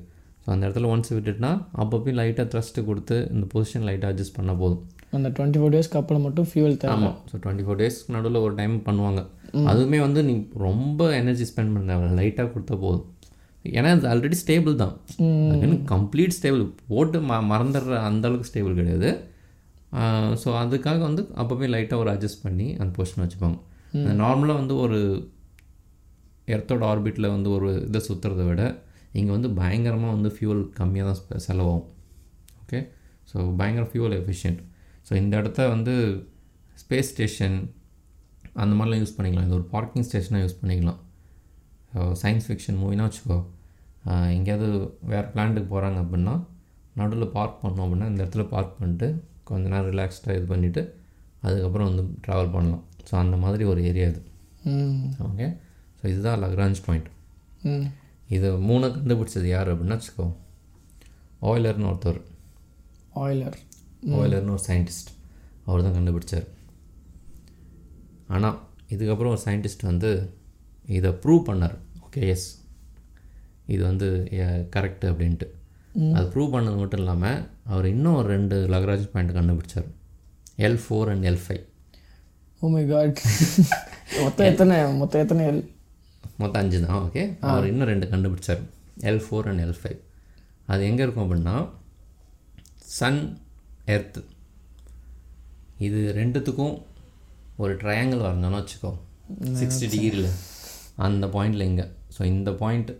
ஸோ 0.44 0.48
அந்த 0.54 0.62
இடத்துல 0.66 0.88
ஒன்ஸ் 0.94 1.12
விட்டுட்டுனா 1.16 1.52
அப்பப்போ 1.82 2.14
லைட்டாக 2.20 2.46
த்ரஸ்ட்டு 2.52 2.84
கொடுத்து 2.88 3.16
இந்த 3.34 3.46
பொசிஷன் 3.54 3.86
லைட்டாக 3.88 4.12
அட்ஜஸ்ட் 4.12 4.36
பண்ணால் 4.38 4.60
போதும். 4.62 4.82
அந்த 5.16 5.28
டுவெண்ட்டி 5.36 5.60
ஃபோர் 5.60 5.72
டேஸ்க்கு 5.74 5.98
அப்புறம் 6.00 6.24
மட்டும் 6.26 6.48
ஃபியூவல் 6.50 6.76
தேவை. 6.82 6.92
ஆமாம் 6.96 7.16
ஸோ 7.30 7.36
டுவெண்ட்டி 7.44 7.64
ஃபோர் 7.66 7.78
டேஸ்க்கு 7.80 8.14
நடுவில் 8.16 8.44
ஒரு 8.46 8.54
டைம் 8.60 8.74
பண்ணுவாங்க. 8.88 9.22
அதுவுமே 9.70 9.98
வந்து 10.06 10.20
நீ 10.28 10.34
ரொம்ப 10.66 11.08
எனர்ஜி 11.20 11.46
ஸ்பெண்ட் 11.50 11.74
பண்ண 11.76 11.96
லைட்டாக 12.18 12.48
கொடுத்தா 12.54 12.76
போதும். 12.84 13.06
ஏன்னா 13.78 13.88
அது 13.96 14.06
ஆல்ரெடி 14.12 14.36
ஸ்டேபிள் 14.42 14.74
தான். 14.82 14.94
அதுக்குன்னு 15.46 15.78
கம்ப்ளீட் 15.94 16.36
ஸ்டேபிள் 16.36 16.62
போட்டு 16.92 17.18
ம 17.30 17.40
மறந்துடுற 17.52 17.96
அந்த 18.10 18.24
அளவுக்கு 18.28 18.50
ஸ்டேபிள் 18.50 18.78
கிடையாது. 18.80 19.10
ஸோ 20.42 20.48
அதுக்காக 20.62 21.00
வந்து 21.08 21.22
அப்போவே 21.42 21.68
லைட்டாக 21.74 22.02
ஒரு 22.04 22.12
அட்ஜஸ்ட் 22.14 22.44
பண்ணி 22.46 22.68
அந்த 22.80 22.90
பொசிஷன் 22.98 23.24
வச்சுப்பாங்க. 23.24 23.58
நார்மலாக 24.22 24.60
வந்து 24.62 24.76
ஒரு 24.84 25.00
எர்த்தோட 26.54 26.84
ஆர்பிட்டில் 26.92 27.34
வந்து 27.34 27.48
ஒரு 27.56 27.68
இதை 27.88 28.00
சுற்றுறதை 28.08 28.46
விட 28.50 28.62
இங்கே 29.18 29.32
வந்து 29.36 29.48
பயங்கரமாக 29.60 30.12
வந்து 30.16 30.30
ஃபியூவல் 30.36 30.64
கம்மியாக 30.78 31.12
தான் 31.30 31.44
செலவாகும். 31.46 31.86
ஓகே 32.62 32.80
ஸோ 33.30 33.36
பயங்கர 33.60 33.84
ஃபியூவல் 33.92 34.16
எஃபிஷியன்ட் 34.20 34.60
ஸோ 35.06 35.12
இந்த 35.22 35.34
இடத்த 35.40 35.68
வந்து 35.74 35.94
ஸ்பேஸ் 36.82 37.10
ஸ்டேஷன் 37.12 37.56
அந்த 38.62 38.72
மாதிரிலாம் 38.76 39.00
யூஸ் 39.02 39.16
பண்ணிக்கலாம். 39.16 39.46
இது 39.48 39.56
ஒரு 39.60 39.66
பார்க்கிங் 39.74 40.06
ஸ்டேஷனாக 40.08 40.42
யூஸ் 40.44 40.58
பண்ணிக்கலாம். 40.60 41.00
சயின்ஸ் 42.22 42.46
ஃபிக்ஷன் 42.48 42.78
மூவினா 42.82 43.04
வச்சுக்கோ. 43.08 43.38
எங்கேயாவது 44.36 44.68
வேறு 45.12 45.26
பிளான்ட்டுக்கு 45.32 45.68
போகிறாங்க 45.72 45.98
அப்படின்னா 46.04 46.34
நடுவில் 47.00 47.32
பார்க் 47.36 47.60
பண்ணோம் 47.62 47.84
அப்படின்னா 47.84 48.06
இந்த 48.10 48.20
இடத்துல 48.24 48.44
பார்க் 48.54 48.76
பண்ணிட்டு 48.78 49.08
கொஞ்ச 49.48 49.64
நேரம் 49.72 49.90
ரிலாக்ஸ்டாக 49.92 50.36
இது 50.38 50.46
பண்ணிவிட்டு 50.52 50.82
அதுக்கப்புறம் 51.46 51.88
வந்து 51.90 52.04
ட்ராவல் 52.24 52.52
பண்ணலாம். 52.56 52.84
ஸோ 53.08 53.14
அந்த 53.22 53.36
மாதிரி 53.44 53.64
ஒரு 53.72 53.80
ஏரியா 53.90 54.06
இது. 54.12 54.20
ஓகே 55.28 55.46
ஸோ 55.98 56.04
இதுதான் 56.12 56.40
லக்ரான்ஜ் 56.44 56.80
பாயிண்ட் 56.86 57.08
இது 58.36 58.48
மூணு 58.68 58.86
கண்டுபிடிச்சது 58.96 59.46
யார் 59.54 59.70
அப்படின்னா 59.72 59.96
வச்சுக்கோ. 59.98 60.26
ஆயிலர்னு 61.50 61.88
ஒருத்தர். 61.90 62.20
ஆயிலர் 63.22 63.56
ஆயிலர்னு 64.18 64.54
ஒரு 64.56 64.64
சயின்டிஸ்ட் 64.68 65.10
அவர் 65.66 65.84
தான் 65.86 65.96
கண்டுபிடிச்சார். 65.98 66.46
ஆனால் 68.34 68.58
இதுக்கப்புறம் 68.94 69.34
ஒரு 69.34 69.42
சயின்டிஸ்ட் 69.46 69.88
வந்து 69.90 70.10
இதை 70.98 71.10
ப்ரூவ் 71.22 71.42
பண்ணார். 71.48 71.76
ஓகே 72.04 72.22
எஸ் 72.34 72.48
இது 73.72 73.82
வந்து 73.90 74.08
கரெக்டு 74.76 75.06
அப்படின்ட்டு. 75.12 75.48
அது 76.16 76.26
ப்ரூவ் 76.34 76.54
பண்ணது 76.54 76.76
மட்டும் 76.82 77.02
இல்லாமல் 77.02 77.40
அவர் 77.72 77.86
இன்னும் 77.94 78.18
ஒரு 78.20 78.28
ரெண்டு 78.36 78.56
லக்ராஜ் 78.74 79.10
பாயிண்ட் 79.12 79.36
கண்டுபிடிச்சார். 79.38 79.88
L 80.66 80.80
four 80.84 81.10
and 81.12 81.26
L 81.30 81.42
five 81.44 81.64
oh 82.62 82.68
my 82.76 82.82
God 82.92 83.20
மொத்தம் 84.24 84.48
எத்தனை 84.50 84.76
மொத்தம் 85.02 85.22
எத்தனை 85.24 85.44
எல் 85.50 85.62
மொத்தம் 86.42 86.60
அஞ்சு 86.62 86.78
தான் 86.84 86.98
ஓகே 87.06 87.22
அவர் 87.48 87.68
இன்னும் 87.70 87.90
ரெண்டு 87.92 88.06
கண்டுபிடிச்சார். 88.12 88.62
L 89.10 89.22
four 89.24 89.48
and 89.50 89.62
L 89.66 89.78
five 89.80 89.98
அது 90.72 90.82
எங்கே 90.90 91.02
இருக்கும் 91.04 91.24
அப்படின்னா 91.26 91.56
சன் 92.98 93.20
எர்த்து 93.94 94.20
இது 95.86 96.00
ரெண்டுத்துக்கும் 96.18 96.76
ஒரு 97.62 97.72
ட்ரையாங்கிள் 97.82 98.24
வரைஞ்சோன்னு 98.26 98.60
வச்சுக்கோ. 98.60 98.92
சிக்ஸ்டி 99.60 99.86
டிகிரியில் 99.94 100.30
அந்த 101.06 101.26
பாயிண்டில் 101.34 101.68
இங்கே. 101.70 101.86
ஸோ 102.16 102.20
இந்த 102.34 102.50
point 102.62 102.90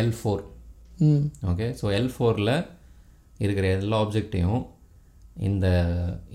L 0.00 0.14
four 0.18 0.42
okay 1.50 1.66
so 1.80 1.86
L 1.98 2.12
ஃபோரில் 2.14 2.54
இருக்கிற 3.44 3.66
எல்லா 3.76 3.96
ஆப்ஜெக்டையும் 4.04 4.60
இந்த 5.48 5.66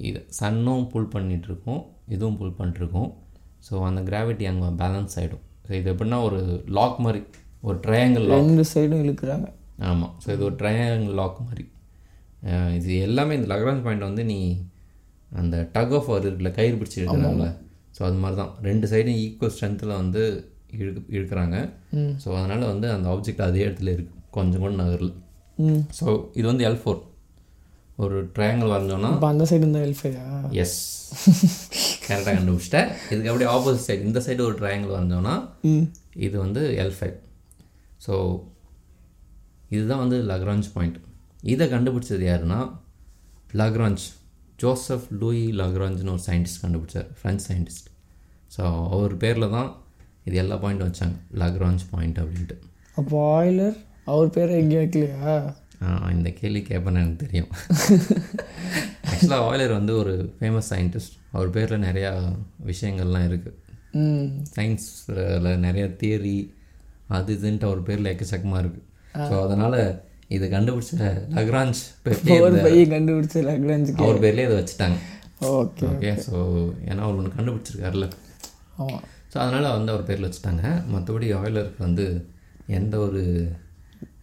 இது 0.08 0.20
சன்னும் 0.40 0.84
புல் 0.92 1.12
பண்ணிகிட்ருக்கோம் 1.14 1.82
இதுவும் 2.16 2.38
புல் 2.42 2.58
பண்ணிட்டுருக்கோம் 2.58 3.10
ஸோ 3.68 3.74
அந்த 3.88 4.02
கிராவிட்டி 4.10 4.46
அங்கே 4.52 4.70
பேலன்ஸ் 4.82 5.16
ஆகிடும் 5.20 5.46
ஸோ 5.66 5.72
இது 5.80 5.88
எப்படின்னா 5.94 6.20
ஒரு 6.28 6.40
லாக் 6.78 6.98
மாதிரி 7.06 7.22
ஒரு 7.68 7.78
ட்ரையாங்கிள் 7.86 8.26
லாக் 8.32 8.44
ரெண்டு 8.44 8.66
சைடும் 8.74 9.04
இழுக்கிறாங்க. 9.06 9.48
ஆமாம் 9.90 10.14
ஸோ 10.24 10.28
இது 10.36 10.44
ஒரு 10.50 10.56
ட்ரையாங்கிள் 10.62 11.18
லாக் 11.22 11.40
மாதிரி. 11.48 11.66
இது 12.78 12.92
எல்லாமே 13.08 13.34
இந்த 13.40 13.48
லக்ரான்ஸ் 13.54 13.84
பாயிண்ட் 13.86 14.08
வந்து 14.10 14.24
நீ 14.32 14.38
அந்த 15.42 15.58
டக் 15.76 15.94
ஆஃப் 15.98 16.10
war 16.12 16.22
இருக்குல்ல 16.24 16.52
கயிறு 16.58 16.78
பிடிச்சி 16.80 16.98
இழுக்கிறாங்கள 17.02 17.48
ஸோ 17.98 18.02
அது 18.08 18.18
மாதிரி 18.24 18.38
தான். 18.42 18.52
ரெண்டு 18.70 18.86
சைடும் 18.92 19.20
ஈக்குவல் 19.26 19.54
ஸ்ட்ரென்த்தில் 19.56 20.00
வந்து 20.02 20.22
இழுக்கு 20.80 21.02
இழுக்கிறாங்க. 21.18 21.58
ஸோ 22.24 22.28
அதனால் 22.40 22.66
வந்து 22.74 22.88
அந்த 22.96 23.08
ஆப்ஜெக்ட் 23.14 23.46
அதே 23.48 23.64
இடத்துல 23.68 23.94
இருக்குது 23.96 24.20
கொஞ்சம் 24.38 24.64
கூட 24.64 24.74
நகரில். 24.82 25.14
ம். 25.66 25.82
ஸோ 26.00 26.06
இது 26.40 26.46
வந்து 26.52 26.66
எல் 26.70 26.82
ஃபோர் 26.82 27.00
ஒரு 28.04 28.18
ட்ரையாங்கிள் 28.36 28.72
வரைஞ்சோன்னா 28.74 29.10
அப்போ 29.16 29.28
அந்த 29.34 29.44
சைடு 29.50 29.64
இருந்தால் 29.64 29.88
எல்ஃபையா 29.88 30.24
எஸ் 30.64 30.78
கரெக்டாக 32.06 32.34
கண்டுபிடிச்சிட்டேன். 32.38 32.90
இதுக்கு 33.12 33.30
அப்படியே 33.32 33.50
ஆப்போசிட் 33.56 33.86
சைடு 33.88 34.08
இந்த 34.10 34.20
சைடு 34.28 34.42
ஒரு 34.48 34.56
ட்ரையாங்கிள் 34.62 34.96
வரைஞ்சோன்னா 34.96 35.36
இது 36.28 36.36
வந்து 36.46 36.62
எல் 36.84 36.96
ஃபைவ் 37.00 37.18
ஸோ 38.06 38.14
இதுதான் 39.76 40.04
வந்து 40.04 40.18
லக்ரான்ஜ் 40.32 40.70
பாயிண்ட் 40.74 40.98
இதை 41.54 41.68
கண்டுபிடிச்சது 41.76 42.26
யாருன்னா 42.32 42.60
லக்ரான்ஜ் 43.62 44.04
ஜோசப் 44.64 45.06
லூயி 45.22 45.46
லக்ரான்ஜ்னு 45.62 46.14
ஒரு 46.16 46.24
சயின்டிஸ்ட் 46.28 46.64
கண்டுபிடிச்சார் 46.64 47.08
ஃப்ரெஞ்ச் 47.20 47.46
சயின்டிஸ்ட் 47.50 47.88
ஸோ 48.58 48.64
அவர் 48.96 49.14
பேரில் 49.24 49.54
தான் 49.58 49.70
இது 50.28 50.36
எல்லா 50.42 50.56
பாயிண்ட்டும் 50.64 50.90
வச்சாங்க. 50.90 51.16
லக்ரான்ஜ் 51.42 51.84
பாயிண்ட் 51.92 52.20
அப்படின்ட்டு. 52.20 52.56
அப்போ 53.00 53.16
ஆயிலர் 53.38 53.78
அவர் 54.14 54.30
பேரை 54.36 54.54
எங்கே 54.62 54.78
வைக்கலையா? 54.82 55.34
இந்த 56.16 56.30
கேள்வி 56.40 56.62
கேட்பேன்னு 56.62 57.02
எனக்கு 57.04 57.24
தெரியும். 57.26 57.50
ஆக்சுவலாக 59.12 59.46
ஆயிலர் 59.48 59.74
வந்து 59.80 59.94
ஒரு 60.02 60.14
ஃபேமஸ் 60.38 60.70
சயின்டிஸ்ட் 60.74 61.16
அவர் 61.36 61.50
பேரில் 61.56 61.86
நிறையா 61.88 62.12
விஷயங்கள்லாம் 62.72 63.28
இருக்குது 63.30 63.58
சயின்ஸில் 64.56 65.58
நிறைய 65.66 65.86
தியரி 66.02 66.38
அது 67.18 67.34
இதுன்ட்டு 67.38 67.68
அவர் 67.70 67.82
பேரில் 67.88 68.12
எக்கச்சக்கமாக 68.12 68.62
இருக்குது 68.64 68.88
ஸோ 69.30 69.36
அதனால் 69.46 69.80
இது 70.36 70.46
கண்டுபிடிச்ச 70.54 70.92
ஒரு 72.46 72.58
பையன் 72.66 72.94
கண்டுபிடிச்ச 72.94 73.42
லக்ராஞ்சுக்கு 73.48 74.06
அவர் 74.06 74.22
பேர்லேயே 74.26 74.48
இதை 74.48 74.56
வச்சுட்டாங்க. 74.60 74.98
Okay 75.52 75.84
okay. 75.90 76.12
ஸோ 76.28 76.36
ஏன்னா 76.90 77.02
அவர் 77.06 77.18
ஒன்று 77.20 77.36
கண்டுபிடிச்சிருக்காருல 77.38 78.08
ஆமாம் 78.78 79.04
ஸோ 79.32 79.38
அதனால் 79.44 79.76
வந்து 79.78 79.92
அவர் 79.94 80.08
பேரில் 80.10 80.28
வச்சுட்டாங்க. 80.28 80.64
மற்றபடி 80.94 81.28
ஆயிலருக்கு 81.40 81.82
வந்து 81.88 82.06
எந்த 82.80 82.96
ஒரு 83.08 83.22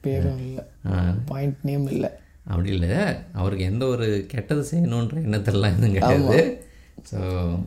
பேரும் 0.05 0.41
இல்லை 0.47 0.65
பாயிண்ட் 1.31 1.61
நேம் 1.69 1.87
இல்லை. 1.95 2.11
அப்படி 2.51 2.71
இல்லை. 2.77 2.91
அவருக்கு 3.41 3.65
எந்த 3.71 3.85
ஒரு 3.95 4.07
கெட்டது 4.33 4.63
செய்யணுன்ற 4.71 5.17
எண்ணத்தெல்லாம் 5.27 5.75
எதுவும் 5.75 5.97
கிடையாது. 5.97 6.41
ஸோ 7.11 7.19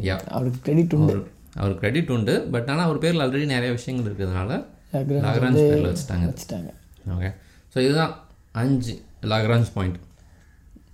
யா 0.08 0.15
அவருக்கு 0.36 0.60
கிரெடிட் 0.67 0.96
உண்டு. 0.98 1.15
அவர் 1.62 1.74
கிரெடிட் 1.82 2.13
உண்டு. 2.15 2.34
பட் 2.54 2.70
ஆனால் 2.74 2.86
அவர் 2.88 3.04
பேரில் 3.04 3.24
ஆல்ரெடி 3.26 3.48
நிறைய 3.56 3.72
விஷயங்கள் 3.78 4.08
இருக்கிறதுனால 4.10 4.52
லக்ராஞ்ச் 4.94 5.26
லாக்ரான்ஜ் 5.28 5.60
பேரில் 5.62 5.89
வச்சுட்டாங்க. 5.91 6.26
வச்சுட்டாங்க. 6.32 6.72
ஓகே 7.15 7.30
ஸோ 7.74 7.78
இதுதான் 7.86 8.13
அஞ்சு 8.62 8.94
லாக்ரான்ஜ் 9.32 9.70
பாயிண்ட் 9.76 10.00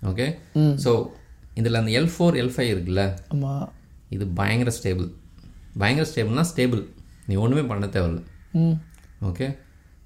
ஓகே 0.09 0.25
ஸோ 0.85 0.91
இதில் 1.61 1.79
அந்த 1.81 1.91
எல் 1.99 2.11
ஃபோர் 2.15 2.35
எல் 2.41 2.53
ஃபைவ் 2.55 2.71
இருக்குல்ல? 2.73 3.03
ஆமாம் 3.35 3.67
இது 4.15 4.25
பயங்கர 4.39 4.71
ஸ்டேபிள் 4.79 5.07
பயங்கர 5.81 6.05
ஸ்டேபிள்னா 6.11 6.45
ஸ்டேபிள் 6.51 6.81
நீ 7.29 7.35
ஒன்றுமே 7.45 7.63
பண்ண 7.71 7.87
தேவையில்ல. 7.95 8.21
ம். 8.61 8.75
ஓகே 9.29 9.47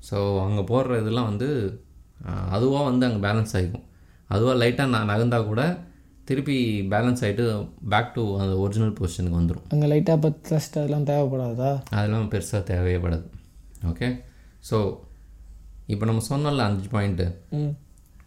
ஸோ 0.02 0.18
அங்கே 0.46 0.64
போடுற 0.70 1.00
இதெல்லாம் 1.02 1.30
வந்து 1.30 1.48
அதுவாக 2.56 2.84
வந்து 2.86 3.06
அங்கே 3.08 3.22
பேலன்ஸ் 3.26 3.56
ஆகிக்கும் 3.58 3.86
அதுவாக 4.30 4.56
லைட்டாக 4.62 4.90
நான் 4.90 5.10
நகர்ந்தா 5.12 5.40
கூட 5.46 5.62
திருப்பி 6.28 6.56
பேலன்ஸ் 6.90 7.24
ஆகிட்டு 7.24 7.46
பேக் 7.90 8.14
டு 8.14 8.24
அந்த 8.38 8.54
ஒரிஜினல் 8.56 8.96
பொசிஷனுக்கு 9.00 9.40
வந்துடும் 9.40 9.66
அங்கே 9.74 9.88
லைட்டாக 9.88 10.20
பத்து 10.20 10.42
ட்ரஸ்ட் 10.50 10.78
அதெல்லாம் 10.78 11.08
தேவைப்படாதா? 11.10 11.72
அதெல்லாம் 11.92 12.30
பெருசாக 12.30 12.64
தேவையே 12.64 12.98
படாது 12.98 13.26
ஓகே 13.88 14.08
ஸோ 14.64 14.78
இப்போ 15.88 16.06
நம்ம 16.06 16.24
சொன்னோம்ல 16.30 16.66
அஞ்சு 16.66 16.90
பாயிண்ட்டு 16.90 17.28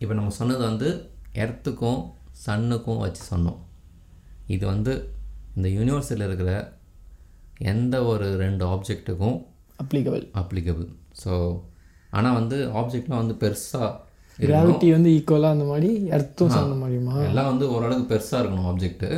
இப்போ 0.00 0.14
நம்ம 0.14 0.30
சொன்னது 0.30 0.62
வந்து 0.64 0.88
எர்த்துக்கும் 1.34 2.00
சன்னுக்கும் 2.46 2.98
வச்சு 2.98 3.22
சொன்னோம். 3.30 3.58
இது 4.46 4.66
வந்து 4.66 4.92
இந்த 5.56 5.68
யூனிவர்ஸில் 5.68 6.26
இருக்கிற 6.26 6.50
எந்த 7.64 8.04
ஒரு 8.04 8.36
ரெண்டு 8.36 8.64
ஆப்ஜெக்ட்டுக்கும் 8.66 9.36
அப்ளிகபிள் 9.78 10.24
அப்ளிகபிள் 10.34 10.88
ஸோ 11.22 11.32
ஆனால் 12.10 12.36
வந்து 12.40 12.56
ஆப்ஜெக்ட்லாம் 12.80 13.22
வந்து 13.22 13.36
பெருசாக 13.44 13.90
கிராவிட்டி 14.38 14.88
வந்து 14.92 15.10
ஈக்குவலாக 15.18 15.56
அந்த 15.56 15.64
மாதிரி 15.64 15.90
எர்த்தும் 16.16 16.54
அந்த 16.60 16.76
மாதிரிமா 16.82 17.16
எல்லாம் 17.28 17.50
வந்து 17.50 17.66
ஓரளவுக்கு 17.74 18.12
பெருசாக 18.12 18.40
இருக்கணும் 18.42 18.68
ஆப்ஜெக்ட்டு 18.70 19.10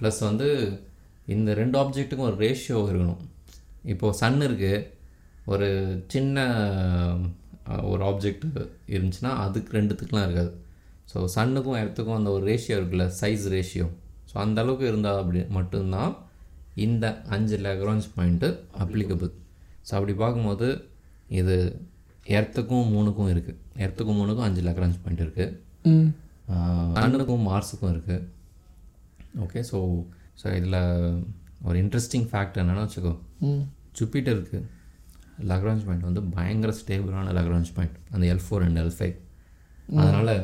ப்ளஸ் 0.00 0.20
வந்து 0.20 0.48
இந்த 1.26 1.50
ரெண்டு 1.54 1.76
ஆப்ஜெக்ட்டுக்கும் 1.78 2.28
ஒரு 2.30 2.38
ரேஷியோ 2.46 2.78
இருக்கணும். 2.90 3.20
இப்போது 3.84 4.18
சன் 4.20 4.40
இருக்குது 4.48 4.80
ஒரு 5.46 5.68
சின்ன 6.06 6.36
ஒரு 7.90 8.02
ஆப்ஜெக்ட் 8.10 8.46
இருந்துச்சுன்னா 8.94 9.32
அதுக்கு 9.44 9.76
ரெண்டுத்துக்குலாம் 9.78 10.26
இருக்காது. 10.26 10.52
ஸோ 11.12 11.18
சன்னுக்கும் 11.36 11.78
எர்த்துக்கும் 11.82 12.18
அந்த 12.18 12.30
ஒரு 12.30 12.44
ரேஷியோ 12.50 12.76
இருக்குல்ல 12.78 13.06
சைஸ் 13.20 13.46
ரேஷியோ 13.54 13.86
ஸோ 14.30 14.36
அந்த 14.44 14.58
அளவுக்கு 14.62 14.86
இருந்தால் 14.90 15.20
அப்படி 15.22 15.40
மட்டும்தான் 15.58 16.12
இந்த 16.86 17.06
அஞ்சு 17.36 17.56
லெக்ரான்ஜ் 17.66 18.06
பாயிண்ட்டு 18.16 18.48
அப்ளிகபிள் 18.84 19.32
ஸோ 19.88 19.92
அப்படி 19.98 20.14
பார்க்கும்போது 20.14 20.68
இது 21.30 21.56
எர்த்துக்கும் 22.30 22.90
மூணுக்கும் 22.92 23.30
இருக்குது 23.32 23.58
எர்த்துக்கும் 23.76 24.18
மூணுக்கும் 24.20 24.46
அஞ்சு 24.46 24.62
லெக்ரான்ஜ் 24.62 24.98
பாயிண்ட் 25.02 25.22
இருக்குது 25.24 25.54
ம். 25.90 26.08
சன்னுக்கும் 26.96 27.44
மார்ஸுக்கும் 27.46 27.92
இருக்குது 27.92 28.18
ஓகே 29.40 29.60
ஸோ 29.68 29.78
ஸோ 30.40 30.46
இதில் 30.56 30.78
ஒரு 31.64 31.76
இன்ட்ரெஸ்டிங் 31.82 32.26
ஃபேக்ட் 32.30 32.60
என்னென்னா 32.60 32.84
வச்சுக்கோ. 32.84 33.12
ம். 33.46 33.62
ஜூபிட்டருக்கு 33.96 34.58
லக்ரான்ஜ் 35.50 35.84
பாயிண்ட் 35.86 36.06
வந்து 36.06 36.22
பயங்கர 36.34 36.72
ஸ்டேபிளான 36.78 37.32
லக்ரான்ஜ் 37.38 37.70
பாயிண்ட் 37.76 37.96
அந்த 38.10 38.24
L 38.32 38.44
four 38.44 38.64
and 38.64 38.78
L 38.78 38.94
five 38.96 39.16
அதனால் 39.98 40.34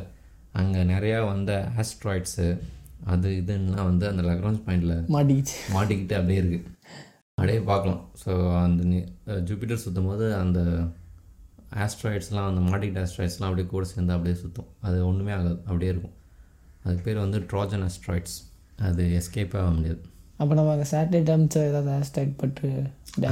அங்கே 0.55 0.81
நிறையா 0.91 1.19
வந்த 1.27 1.53
ஆஸ்ட்ராய்ட்ஸு 1.79 2.47
அது 3.07 3.29
இதுன்னா 3.41 3.81
வந்து 3.83 4.05
அந்த 4.11 4.23
லக்ரான்ஜ் 4.29 4.63
பாயிண்டில் 4.65 4.95
மாட்டிக்கிச்சு. 5.15 5.57
மாட்டிக்கிட்டு 5.75 6.15
அப்படியே 6.19 6.41
இருக்குது 6.43 6.65
அப்படியே 7.39 7.59
பார்க்கலாம். 7.71 8.03
ஸோ 8.21 8.31
அந்த 8.65 8.83
ஜூபிட்டர் 9.49 9.81
சுற்றும் 9.83 10.07
போது 10.11 10.27
அந்த 10.43 10.59
ஆஸ்ட்ராய்ட்ஸ்லாம் 11.85 12.47
அந்த 12.51 12.61
மாட்டிக்கிட்ட 12.69 13.01
ஆஸ்ட்ராய்ட்ஸ்லாம் 13.07 13.49
அப்படியே 13.49 13.67
கூட 13.73 13.87
சேர்ந்து 13.91 14.15
அப்படியே 14.15 14.37
சுற்றும் 14.43 14.71
அது 14.87 14.97
ஒன்றுமே 15.09 15.33
ஆகாது. 15.39 15.59
அப்படியே 15.69 15.91
இருக்கும். 15.95 16.15
அதுக்கு 16.85 17.05
பேர் 17.09 17.25
வந்து 17.25 17.39
ட்ராஜன் 17.51 17.85
ஆஸ்ட்ராய்ட்ஸ் 17.89 18.37
அது 18.89 19.05
எஸ்கேப் 19.19 19.57
ஆக 19.61 19.71
முடியாது. 19.77 20.01
அப்போ 20.41 20.53
நம்ம 20.59 20.73
அங்கே 20.77 20.89
சேட்டலைட் 20.93 21.33
அமிச்சா 21.35 21.61
ஏதாவது 21.71 21.91
ஹேஷ்டேக் 21.97 22.33
பட்டு 22.43 22.71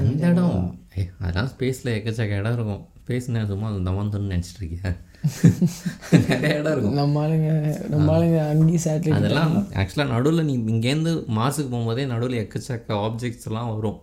அந்த 0.01 0.29
இடம். 0.31 0.61
ஏய், 0.99 1.11
அதெல்லாம் 1.23 1.51
ஸ்பேஸில் 1.55 1.95
எக்கச்சக்க 1.97 2.41
இடம் 2.43 2.57
இருக்கும். 2.59 2.83
ஸ்பேஸ்னா 3.03 3.47
சும்மா 3.53 3.69
அந்த 3.73 3.83
தமந்தன்னு 3.91 4.33
நினச்சிட்டு 4.35 4.63
இருக்கேன் 4.63 4.97
நிறைய 6.29 6.59
இடம் 6.59 6.73
இருக்கும். 6.73 6.97
நம்ம 6.99 7.21
ஆளுங்க 7.25 7.51
நம்ம 7.93 8.07
ஆளுங்க 8.15 8.39
அங்கேயும் 8.53 8.83
சேட்டலைட் 8.85 9.19
அதெல்லாம் 9.19 9.55
ஆக்சுவலாக 9.81 10.13
நடுவில் 10.15 10.47
நீ 10.49 10.55
இங்கேருந்து 10.73 11.13
மார்ஸுக்கு 11.39 11.71
போகும்போதே 11.75 12.05
நடுவில் 12.13 12.41
எக்கச்சக்க 12.43 12.99
ஆப்ஜெக்ட்ஸ் 13.07 13.49
எல்லாம் 13.51 13.71
வரும். 13.75 13.99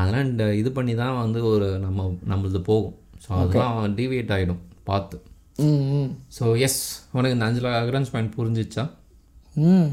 அதெல்லாம் 0.00 0.26
இந்த 0.30 0.44
இது 0.60 0.70
பண்ணி 0.78 0.94
தான் 1.02 1.18
வந்து 1.22 1.42
ஒரு 1.52 1.68
நம்ம 1.86 2.06
நம்மளது 2.32 2.62
போகும். 2.70 2.96
ஸோ 3.24 3.30
அதெல்லாம் 3.42 3.96
டிவியேட் 4.00 4.32
ஆகிடும் 4.36 4.62
பார்த்து. 4.90 5.18
ஸோ 6.38 6.44
எஸ் 6.66 6.80
உனக்கு 7.16 7.36
இந்த 7.36 7.48
அஞ்சு 7.48 7.62
அக்ரன்ஸ் 7.82 8.12
பாயிண்ட் 8.14 8.34
புரிஞ்சிச்சா? 8.38 8.84
ம் 9.70 9.90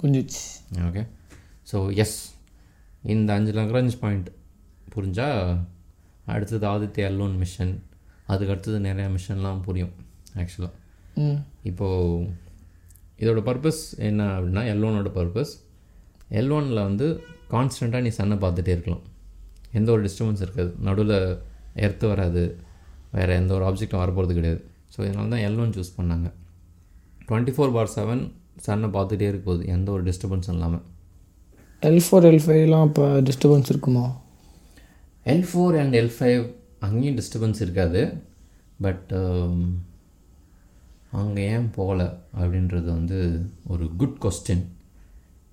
புரிஞ்சிச்சு. 0.00 0.42
ஓகே 0.88 1.04
ஸோ 1.70 1.78
எஸ் 2.04 2.18
இந்த 3.14 3.30
அஞ்சு 3.38 3.52
லக்ரான்ஜ் 3.60 3.96
பாயிண்ட் 4.02 4.28
புரிஞ்சால் 4.94 5.38
அடுத்தது 6.34 6.66
ஆதித்ய 6.72 7.10
எல்லோன் 7.10 7.36
மிஷன் 7.42 7.72
அதுக்கு 8.32 8.52
அடுத்தது 8.54 8.78
நிறையா 8.88 9.08
மிஷன்லாம் 9.16 9.60
புரியும் 9.66 9.92
ஆக்சுவலாக 10.40 10.76
இப்போது 11.70 12.26
இதோட 13.22 13.40
பர்பஸ் 13.48 13.82
என்ன 14.08 14.26
அப்படின்னா 14.36 14.62
எல்லோனோட 14.72 15.08
பர்பஸ் 15.18 15.52
எல்லோனில் 16.40 16.86
வந்து 16.88 17.06
கான்ஸ்டண்ட்டாக 17.54 18.04
நீ 18.06 18.10
சன்னை 18.18 18.36
பார்த்துட்டே 18.44 18.72
இருக்கலாம். 18.76 19.04
எந்த 19.78 19.88
ஒரு 19.94 20.02
டிஸ்டர்பன்ஸ் 20.06 20.42
இருக்காது. 20.44 20.70
நடுவில் 20.86 21.16
எர்த்து 21.86 22.04
வராது. 22.12 22.42
வேறு 23.16 23.32
எந்த 23.40 23.52
ஒரு 23.56 23.64
ஆப்ஜெக்டும் 23.68 24.02
வரப்போகிறது 24.02 24.36
கிடையாது. 24.38 24.60
ஸோ 24.92 24.98
இதனால 25.06 25.32
தான் 25.34 25.44
எல்லோன் 25.48 25.74
சூஸ் 25.76 25.96
பண்ணாங்க. 25.98 26.28
டுவெண்ட்டி 27.28 27.52
ஃபோர் 27.56 27.74
பார் 27.76 27.92
செவன் 27.96 28.22
சன்னை 28.66 28.88
பார்த்துட்டே 28.96 29.28
இருக்க 29.30 29.44
போகுது 29.48 29.66
எந்த 29.74 29.88
ஒரு 29.96 30.02
டிஸ்டர்பன்ஸும் 30.08 30.56
இல்லாமல் 30.56 30.84
எல் 31.82 32.02
ஃபோர் 32.06 32.26
எல் 32.30 32.42
ஃபைவ்லாம் 32.46 32.86
இப்போ 32.88 33.04
டிஸ்டர்பன்ஸ் 33.28 33.70
இருக்குமா? 33.72 34.06
L 35.32 35.46
four 35.50 35.76
and 35.82 35.94
L 36.00 36.14
five 36.16 36.42
அங்கேயும் 36.86 37.18
டிஸ்டர்பன்ஸ் 37.20 37.62
இருக்காது. 37.64 38.02
பட் 38.84 39.10
அங்கே 41.20 41.42
ஏன் 41.54 41.68
போகல 41.76 42.00
அப்படின்றது 42.40 42.88
வந்து 42.98 43.18
ஒரு 43.72 43.84
குட் 44.00 44.18
கொஸ்டின் 44.24 44.64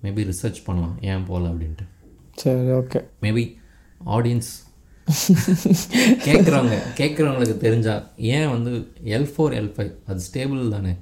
மேபி 0.04 0.24
ரிசர்ச் 0.30 0.60
பண்ணலாம். 0.66 0.96
ஏன் 1.10 1.26
போகல 1.30 1.50
அப்படின்ட்டு. 1.52 1.86
சரி 2.42 2.72
ஓகே 2.80 3.00
மேபி 3.26 3.44
ஆடியன்ஸ் 4.16 4.50
கேட்குறவங்க 6.24 6.76
கேட்குறவங்களுக்கு 6.98 7.54
தெரிஞ்சா 7.62 7.94
ஏன் 8.36 8.50
வந்து 8.54 8.72
எல் 9.16 9.30
ஃபோர் 9.30 9.54
எல் 9.60 9.70
ஃபைவ் 9.74 9.92
அது 10.10 10.20
ஸ்டேபிள் 10.26 10.72
தானே. 10.74 10.92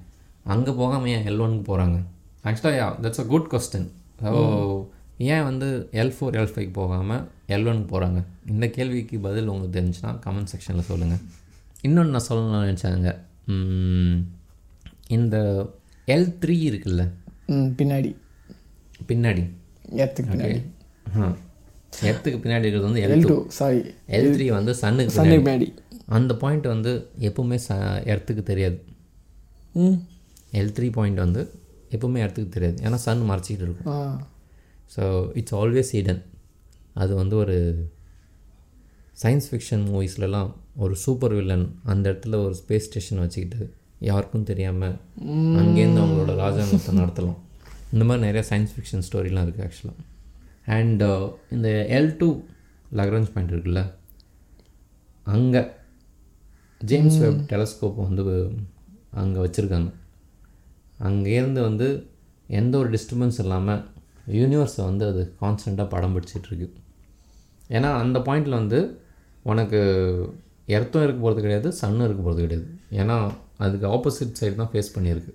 அங்கே 0.54 0.72
போகாமல் 0.80 1.12
ஏன் 1.14 1.26
எல் 1.30 1.42
ஒனுக்கு 1.44 1.64
போகிறாங்க 1.70 1.96
ஆக்சுவலாக 2.48 2.78
yeah 2.80 2.86
that's 3.04 3.22
a 3.22 3.26
good 3.32 3.48
question 3.52 3.88
so 4.24 4.42
ஏன் 5.34 5.46
வந்து 5.48 5.68
எல் 6.02 6.14
ஃபோர் 6.16 6.36
எல் 6.40 6.52
ஃபைவ் 6.54 6.70
போகாமல் 6.78 7.24
எல் 7.54 7.68
ஒனுக்கு 7.70 7.88
போகிறாங்க 7.92 8.20
இந்த 8.52 8.66
கேள்விக்கு 8.76 9.16
பதில் 9.26 9.50
உங்களுக்கு 9.52 9.76
தெரிஞ்சுன்னா 9.78 10.12
கமெண்ட் 10.24 10.50
செக்ஷனில் 10.52 10.88
சொல்லுங்கள் 10.90 11.22
இன்னொன்று 11.86 12.14
நான் 12.14 12.28
சொல்லணும்னு 12.28 12.60
நினச்சாங்க. 12.68 13.08
இந்த 15.16 15.36
எல் 16.14 16.30
த்ரீ 16.42 16.56
இருக்குல்ல? 16.70 17.02
பின்னாடி. 17.80 18.10
பின்னாடி. 19.10 19.44
ஏற்றுக்கு 20.02 20.30
பின்னாடி. 20.32 20.58
எர்த்துக்கு 22.08 22.38
பின்னாடி 22.44 22.64
இருக்கிறது 22.66 22.88
வந்து 22.88 23.02
L 23.06 23.26
two 23.32 23.36
sorry 23.58 23.80
L 24.16 24.30
three 24.36 24.46
வந்து 24.58 24.72
சன்னுக்கு 24.82 25.16
சண்டே 25.18 25.36
பின்னாடி. 25.42 25.68
அந்த 26.16 26.32
பாயிண்ட் 26.42 26.66
வந்து 26.74 26.92
எப்பவுமே 27.28 27.58
ச 27.66 27.76
எர்த்துக்கு 28.12 28.42
தெரியாது. 28.50 28.78
ம் 29.82 29.98
எல் 30.60 30.74
த்ரீ 30.78 30.88
பாயிண்ட் 30.96 31.20
வந்து 31.26 31.42
எப்பவுமே 31.96 32.20
எர்த்துக்கு 32.24 32.54
தெரியாது. 32.56 32.78
ஏன்னா 32.86 32.98
சன் 33.06 33.28
மறைச்சிக்கிட்டு 33.30 33.66
இருக்கும். 33.68 33.90
So 34.94 35.04
it's 35.40 35.56
always 35.60 35.92
hidden. 35.96 36.18
அது 37.02 37.12
வந்து 37.20 37.34
ஒரு 37.42 37.56
சயின்ஸ் 39.22 39.48
ஃபிக்ஷன் 39.50 39.84
மூவிஸ்லலாம் 39.92 40.50
ஒரு 40.84 40.94
சூப்பர் 41.04 41.34
வில்லன் 41.38 41.66
அந்த 41.92 42.04
இடத்துல 42.12 42.38
ஒரு 42.46 42.54
ஸ்பேஸ் 42.60 42.86
ஸ்டேஷன் 42.88 43.22
வச்சுக்கிட்டு 43.22 43.60
யாருக்கும் 44.08 44.48
தெரியாமல் 44.50 44.96
அங்கேருந்து 45.60 46.02
அவங்களோட 46.02 46.32
ராஜாங்கத்தை 46.44 46.92
நடத்தலாம். 47.00 47.38
இந்த 47.92 48.04
மாதிரி 48.08 48.24
நிறைய 48.26 48.42
சயின்ஸ் 48.50 48.74
ஃபிக்ஷன் 48.74 49.04
ஸ்டோரிலாம் 49.08 49.46
இருக்குது 49.46 49.66
ஆக்சுவலாக 49.66 50.04
அண்ட் 50.76 51.04
இந்த 51.56 51.68
எல் 51.98 52.12
டூ 52.20 52.28
லக்ரன்ஸ் 53.00 53.32
பாயிண்ட் 53.34 53.52
இருக்குல்ல 53.54 53.82
அங்கே 55.34 55.62
ஜேம்ஸ் 56.90 57.18
வெப் 57.22 57.42
டெலஸ்கோப் 57.52 58.00
வந்து 58.06 58.22
அங்கே 59.22 59.38
வச்சுருக்காங்க. 59.44 59.90
அங்கேருந்து 61.08 61.60
வந்து 61.68 61.86
எந்த 62.60 62.74
ஒரு 62.80 62.88
டிஸ்டர்பன்ஸ் 62.94 63.38
இல்லாமல் 63.44 63.82
யூனிவர்ஸை 64.40 64.82
வந்து 64.90 65.04
அது 65.10 65.22
கான்ஸ்டண்ட்டாக 65.42 65.92
படம் 65.94 66.14
பிடிச்சிட்டு 66.16 66.48
இருக்கு. 66.50 66.68
ஏன்னா 67.76 67.90
அந்த 68.02 68.18
பாயிண்டில் 68.26 68.60
வந்து 68.60 68.80
உனக்கு 69.52 69.80
எர்த்தும் 70.76 71.04
இருக்க 71.06 71.20
போகிறது 71.24 71.44
கிடையாது 71.44 71.68
சன்னும் 71.80 72.06
இருக்க 72.06 72.22
போகிறது 72.22 72.44
கிடையாது. 72.44 72.68
ஏன்னா 73.00 73.16
அதுக்கு 73.64 73.86
ஆப்போசிட் 73.96 74.38
சைடு 74.40 74.54
தான் 74.60 74.70
ஃபேஸ் 74.72 74.94
பண்ணியிருக்கு. 74.96 75.32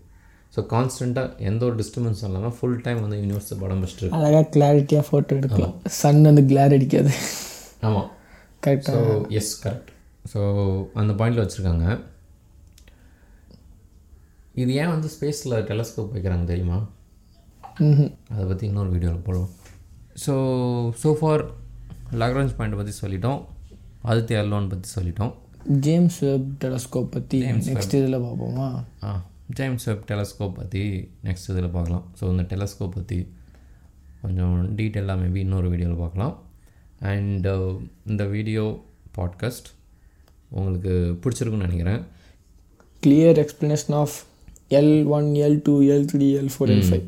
ஸோ 0.55 0.59
கான்ஸ்டண்ட்டாக 0.73 1.45
எந்த 1.49 1.61
ஒரு 1.67 1.75
டிஸ்டர்பன்ஸும் 1.81 2.29
இல்லாமல் 2.29 2.55
ஃபுல் 2.57 2.81
டைம் 2.85 2.99
வந்து 3.03 3.19
யூனிவர்ஸை 3.23 3.55
படம் 3.61 3.81
பிடிச்சிட்டு 3.81 4.03
இருக்கு. 4.03 4.17
அழகாக 4.19 4.47
கிளாரிட்டியாக 4.55 5.05
ஃபோட்டோ 5.09 5.37
எடுக்கலாம் 5.39 5.75
சன் 5.99 6.21
வந்து 6.29 6.43
கிளார் 6.49 6.75
அடிக்காது. 6.77 7.13
ஆமாம் 7.89 8.09
கரெக்டாக 8.65 8.97
ஸோ 8.97 9.13
எஸ் 9.39 9.53
கரெக்ட் 9.63 9.91
ஸோ 10.31 10.39
அந்த 11.01 11.13
பாயிண்டில் 11.19 11.43
வச்சுருக்காங்க. 11.43 11.85
இது 14.61 14.71
ஏன் 14.81 14.93
வந்து 14.95 15.09
ஸ்பேஸில் 15.15 15.55
டெலஸ்கோப் 15.71 16.13
வைக்கிறாங்க 16.15 16.45
தெரியுமா? 16.51 16.79
அதை 18.33 18.43
பற்றி 18.49 18.65
இன்னொரு 18.69 18.89
வீடியோவில் 18.95 19.25
போடுவோம். 19.27 19.51
So 20.23 20.33
so 21.01 21.09
far 21.19 21.43
Lagrange 22.19 22.55
point 22.57 22.77
பற்றி 22.79 22.93
சொல்லிட்டோம். 23.01 23.41
ஆதித்ய 24.09 24.39
அல்வான் 24.43 24.69
பற்றி 24.71 24.87
சொல்லிட்டோம். 24.95 25.33
ஜேம்ஸ் 25.85 26.19
வெப் 26.19 26.47
டெலஸ்கோப் 26.63 27.11
பற்றி 27.15 27.39
நெக்ஸ்ட் 27.67 27.95
இதில் 27.99 28.17
பார்ப்போமா? 28.25 28.67
ஆ 29.07 29.11
ஜேம்ஸ் 29.57 29.85
வெப் 29.89 30.05
டெலஸ்கோப் 30.11 30.57
பற்றி 30.59 30.81
நெக்ஸ்ட் 31.27 31.49
இதில் 31.53 31.75
பார்க்கலாம். 31.75 32.05
ஸோ 32.19 32.23
இந்த 32.33 32.43
டெலஸ்கோப் 32.53 32.95
பற்றி 32.97 33.19
கொஞ்சம் 34.23 34.55
டீட்டெயிலாக 34.79 35.21
மேபி 35.21 35.39
இன்னொரு 35.45 35.69
வீடியோவில் 35.73 36.01
பார்க்கலாம். 36.03 36.33
அண்ட் 37.11 37.47
இந்த 38.11 38.23
வீடியோ 38.35 38.65
பாட்காஸ்ட் 39.17 39.69
உங்களுக்கு 40.49 40.93
பிடிச்சிருக்குன்னு 41.21 41.67
நினைக்கிறேன். 41.67 42.01
Clear 43.03 43.39
explanation 43.43 43.97
of 44.01 44.17
L 44.79 44.95
one 45.17 45.27
L 45.45 45.59
two 45.67 45.75
L 45.93 46.05
three 46.11 46.27
L 46.41 46.51
four 46.55 46.73
L 46.75 46.85
five 46.89 47.05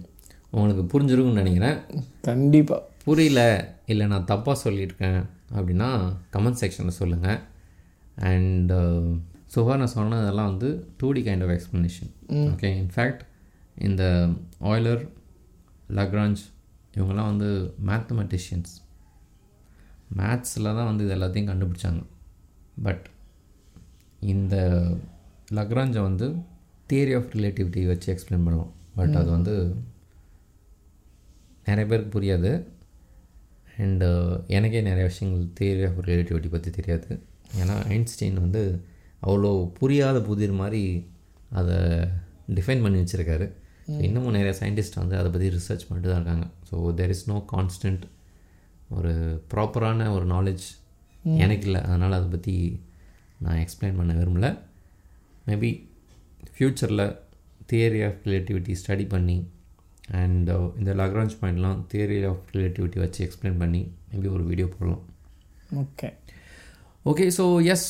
உங்களுக்கு 0.56 0.84
புரிஞ்சிருக்குன்னு 0.94 1.42
நினைக்கிறேன். 1.42 1.78
கண்டிப்பாக 2.22 2.82
புரியல 3.04 3.42
இல்லை 3.86 4.06
நான் 4.08 4.30
தப்பாக 4.32 4.56
சொல்லியிருக்கேன் 4.64 5.20
அப்படின்னா 5.56 5.88
கமெண்ட் 6.34 6.62
செக்ஷனில் 6.62 7.00
சொல்லுங்கள் 7.02 7.40
அண்ட் 8.32 8.72
சுகா 9.56 9.74
நான் 9.78 9.96
சொன்னதெல்லாம் 9.96 10.50
வந்து 10.52 10.70
to 10.98 11.12
the 11.12 11.22
kind 11.22 11.44
of 11.46 11.54
explanation 11.56 12.12
okay 12.30 12.70
in fact 12.82 13.24
இந்த 13.88 14.04
ஆயிலர் 14.62 15.04
லக்ராஞ்ச் 16.00 16.42
இவங்கெல்லாம் 16.96 17.32
வந்து 17.32 17.50
மேத்தமெட்டிஷியன்ஸ் 17.86 18.74
மேத்ஸில் 20.18 20.76
தான் 20.78 20.90
வந்து 20.90 21.06
இது 21.06 21.16
எல்லாத்தையும் 21.16 21.50
கண்டுபிடிச்சாங்க. 21.52 22.02
பட் 22.84 23.06
இந்த 24.34 24.56
லக்ராஞ்சை 25.60 26.02
வந்து 26.02 26.28
தியரி 26.90 27.14
ஆஃப் 27.18 27.32
ரிலேட்டிவிட்டி 27.34 27.82
வச்சு 27.88 28.08
எக்ஸ்பிளைன் 28.14 28.46
பண்ணுவோம் 28.46 28.72
பட் 28.96 29.16
அது 29.22 29.30
வந்து 29.30 29.56
நிறைய 31.68 31.86
பேருக்கு 31.90 32.12
புரியாது. 32.16 32.52
அண்டு 33.84 34.08
எனக்கே 34.58 34.82
நிறைய 34.90 35.06
விஷயங்கள் 35.12 35.46
தியரி 35.60 35.84
ஆஃப் 35.88 36.00
ரிலேட்டிவிட்டி 36.08 36.50
பற்றி 36.56 36.70
தெரியாது. 36.78 37.10
ஏன்னா 37.62 37.76
ஐன்ஸ்டீன் 37.96 38.38
வந்து 38.44 38.62
அவ்வளோ 39.28 39.52
புரியாத 39.80 40.18
புதிர் 40.30 40.56
மாதிரி 40.62 40.84
அதை 41.60 41.78
டிஃபைன் 42.58 42.84
பண்ணி 42.86 42.98
வச்சுருக்காரு. 43.02 43.48
இன்னமும் 44.08 44.36
நிறைய 44.38 44.54
சயின்டிஸ்ட் 44.60 45.00
வந்து 45.02 45.16
அதை 45.20 45.30
பற்றி 45.32 45.48
ரிசர்ச் 45.56 45.86
பண்ணிட்டு 45.88 46.10
தான் 46.10 46.20
இருக்காங்க. 46.22 46.46
So 46.70 46.76
there 47.00 47.14
is 47.16 47.26
no 47.32 47.38
constant 47.54 48.04
ஒரு 48.98 49.14
ப்ராப்பரான 49.54 50.10
ஒரு 50.16 50.26
நாலேஜ் 50.36 50.66
எனக்கு 51.44 51.66
இல்லை. 51.70 51.82
அதனால் 51.90 52.18
அதை 52.20 52.28
பற்றி 52.36 52.56
நான் 53.46 53.62
எக்ஸ்பிளைன் 53.64 54.00
பண்ண 54.00 54.14
விரும்பல. 54.20 54.48
மேபி 55.48 55.72
ஃப்யூச்சரில் 56.54 57.06
தியரி 57.72 58.02
ஆஃப் 58.08 58.22
ரிலேட்டிவிட்டி 58.28 58.74
ஸ்டடி 58.82 59.06
பண்ணி 59.16 59.38
அண்ட் 60.22 60.50
இந்த 60.80 60.92
லக்ரான்ச் 61.02 61.36
பாயிண்ட்லாம் 61.42 61.80
தியரி 61.92 62.20
ஆஃப் 62.30 62.44
ரிலேட்டிவிட்டி 62.56 63.00
வச்சு 63.04 63.20
எக்ஸ்பிளைன் 63.26 63.62
பண்ணி 63.64 63.82
மேபி 64.12 64.30
ஒரு 64.36 64.44
வீடியோ 64.50 64.68
போடலாம். 64.74 65.04
Okay 65.84 66.10
okay 67.12 67.26
so 67.38 67.46
yes 67.74 67.88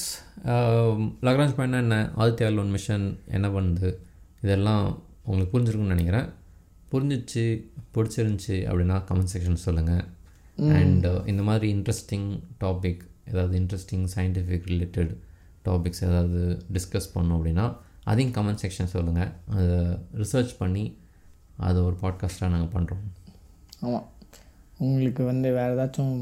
Lagrange 1.28 1.58
point 1.58 1.82
என்ன? 1.82 1.98
ஆதித்யா 2.18 2.48
லோன் 2.54 2.72
மிஷன் 2.76 3.06
என்ன 3.38 3.48
பண்ணுது? 3.48 3.90
இதெல்லாம் 4.46 4.86
உங்களுக்கு 5.24 5.54
புரிஞ்சிருக்குன்னு 5.56 5.96
நினைக்கிறேன். 5.96 6.30
புரிஞ்சிச்சு 6.94 7.44
பிடிச்சிருந்துச்சி 7.96 8.58
அப்படின்னா 8.70 8.98
கமெண்ட் 9.10 9.34
செக்ஷன் 9.34 9.64
சொல்லுங்கள் 9.68 10.04
அண்ட் 10.80 11.06
இந்த 11.32 11.42
மாதிரி 11.50 11.68
இன்ட்ரெஸ்டிங் 11.76 12.28
டாபிக் 12.64 13.04
ஏதாவது 13.32 13.54
இன்ட்ரெஸ்டிங் 13.60 14.04
சயின்டிஃபிக் 14.16 14.68
ரிலேட்டட் 14.72 15.12
டாபிக்ஸ் 15.68 16.04
ஏதாவது 16.08 16.42
டிஸ்கஸ் 16.76 17.14
பண்ணோம் 17.14 17.38
அப்படின்னா 17.38 17.66
அதையும் 18.12 18.34
கமெண்ட் 18.38 18.62
செக்ஷன் 18.64 18.92
சொல்லுங்கள் 18.96 19.32
அதை 19.56 19.78
ரிசர்ச் 20.22 20.54
பண்ணி 20.62 20.84
அதை 21.58 21.82
ஒரு 21.82 21.96
பாட்காஸ்ட்டாக 22.02 22.50
நாங்கள் 22.50 22.74
பண்ணுறோம் 22.74 23.04
ஆமாம் 23.82 24.08
உங்களுக்கு 24.78 25.24
வந்து 25.24 25.52
வேறு 25.52 25.74
ஏதாச்சும் 25.78 26.16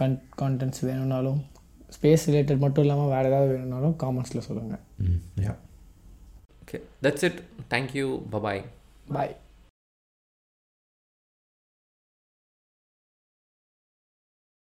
கன் 0.00 0.18
கான்டென்ட்ஸ் 0.42 0.84
வேணும்னாலும் 0.84 1.40
ஸ்பேஸ் 1.94 2.26
ரிலேட்டட் 2.26 2.58
மட்டும் 2.58 2.84
இல்லாமல் 2.84 3.08
வேறு 3.08 3.28
ஏதாவது 3.28 3.52
வேணும்னாலும் 3.52 3.96
காமெண்ட்ஸில் 3.98 4.46
சொல்லுங்கள் 4.48 4.82
ம் 4.98 5.20
yeah 5.40 5.54
okay 6.62 6.78
that's 7.02 7.24
it 7.24 7.40
thank you 7.70 8.06
bye 8.30 8.62
bye 9.12 9.34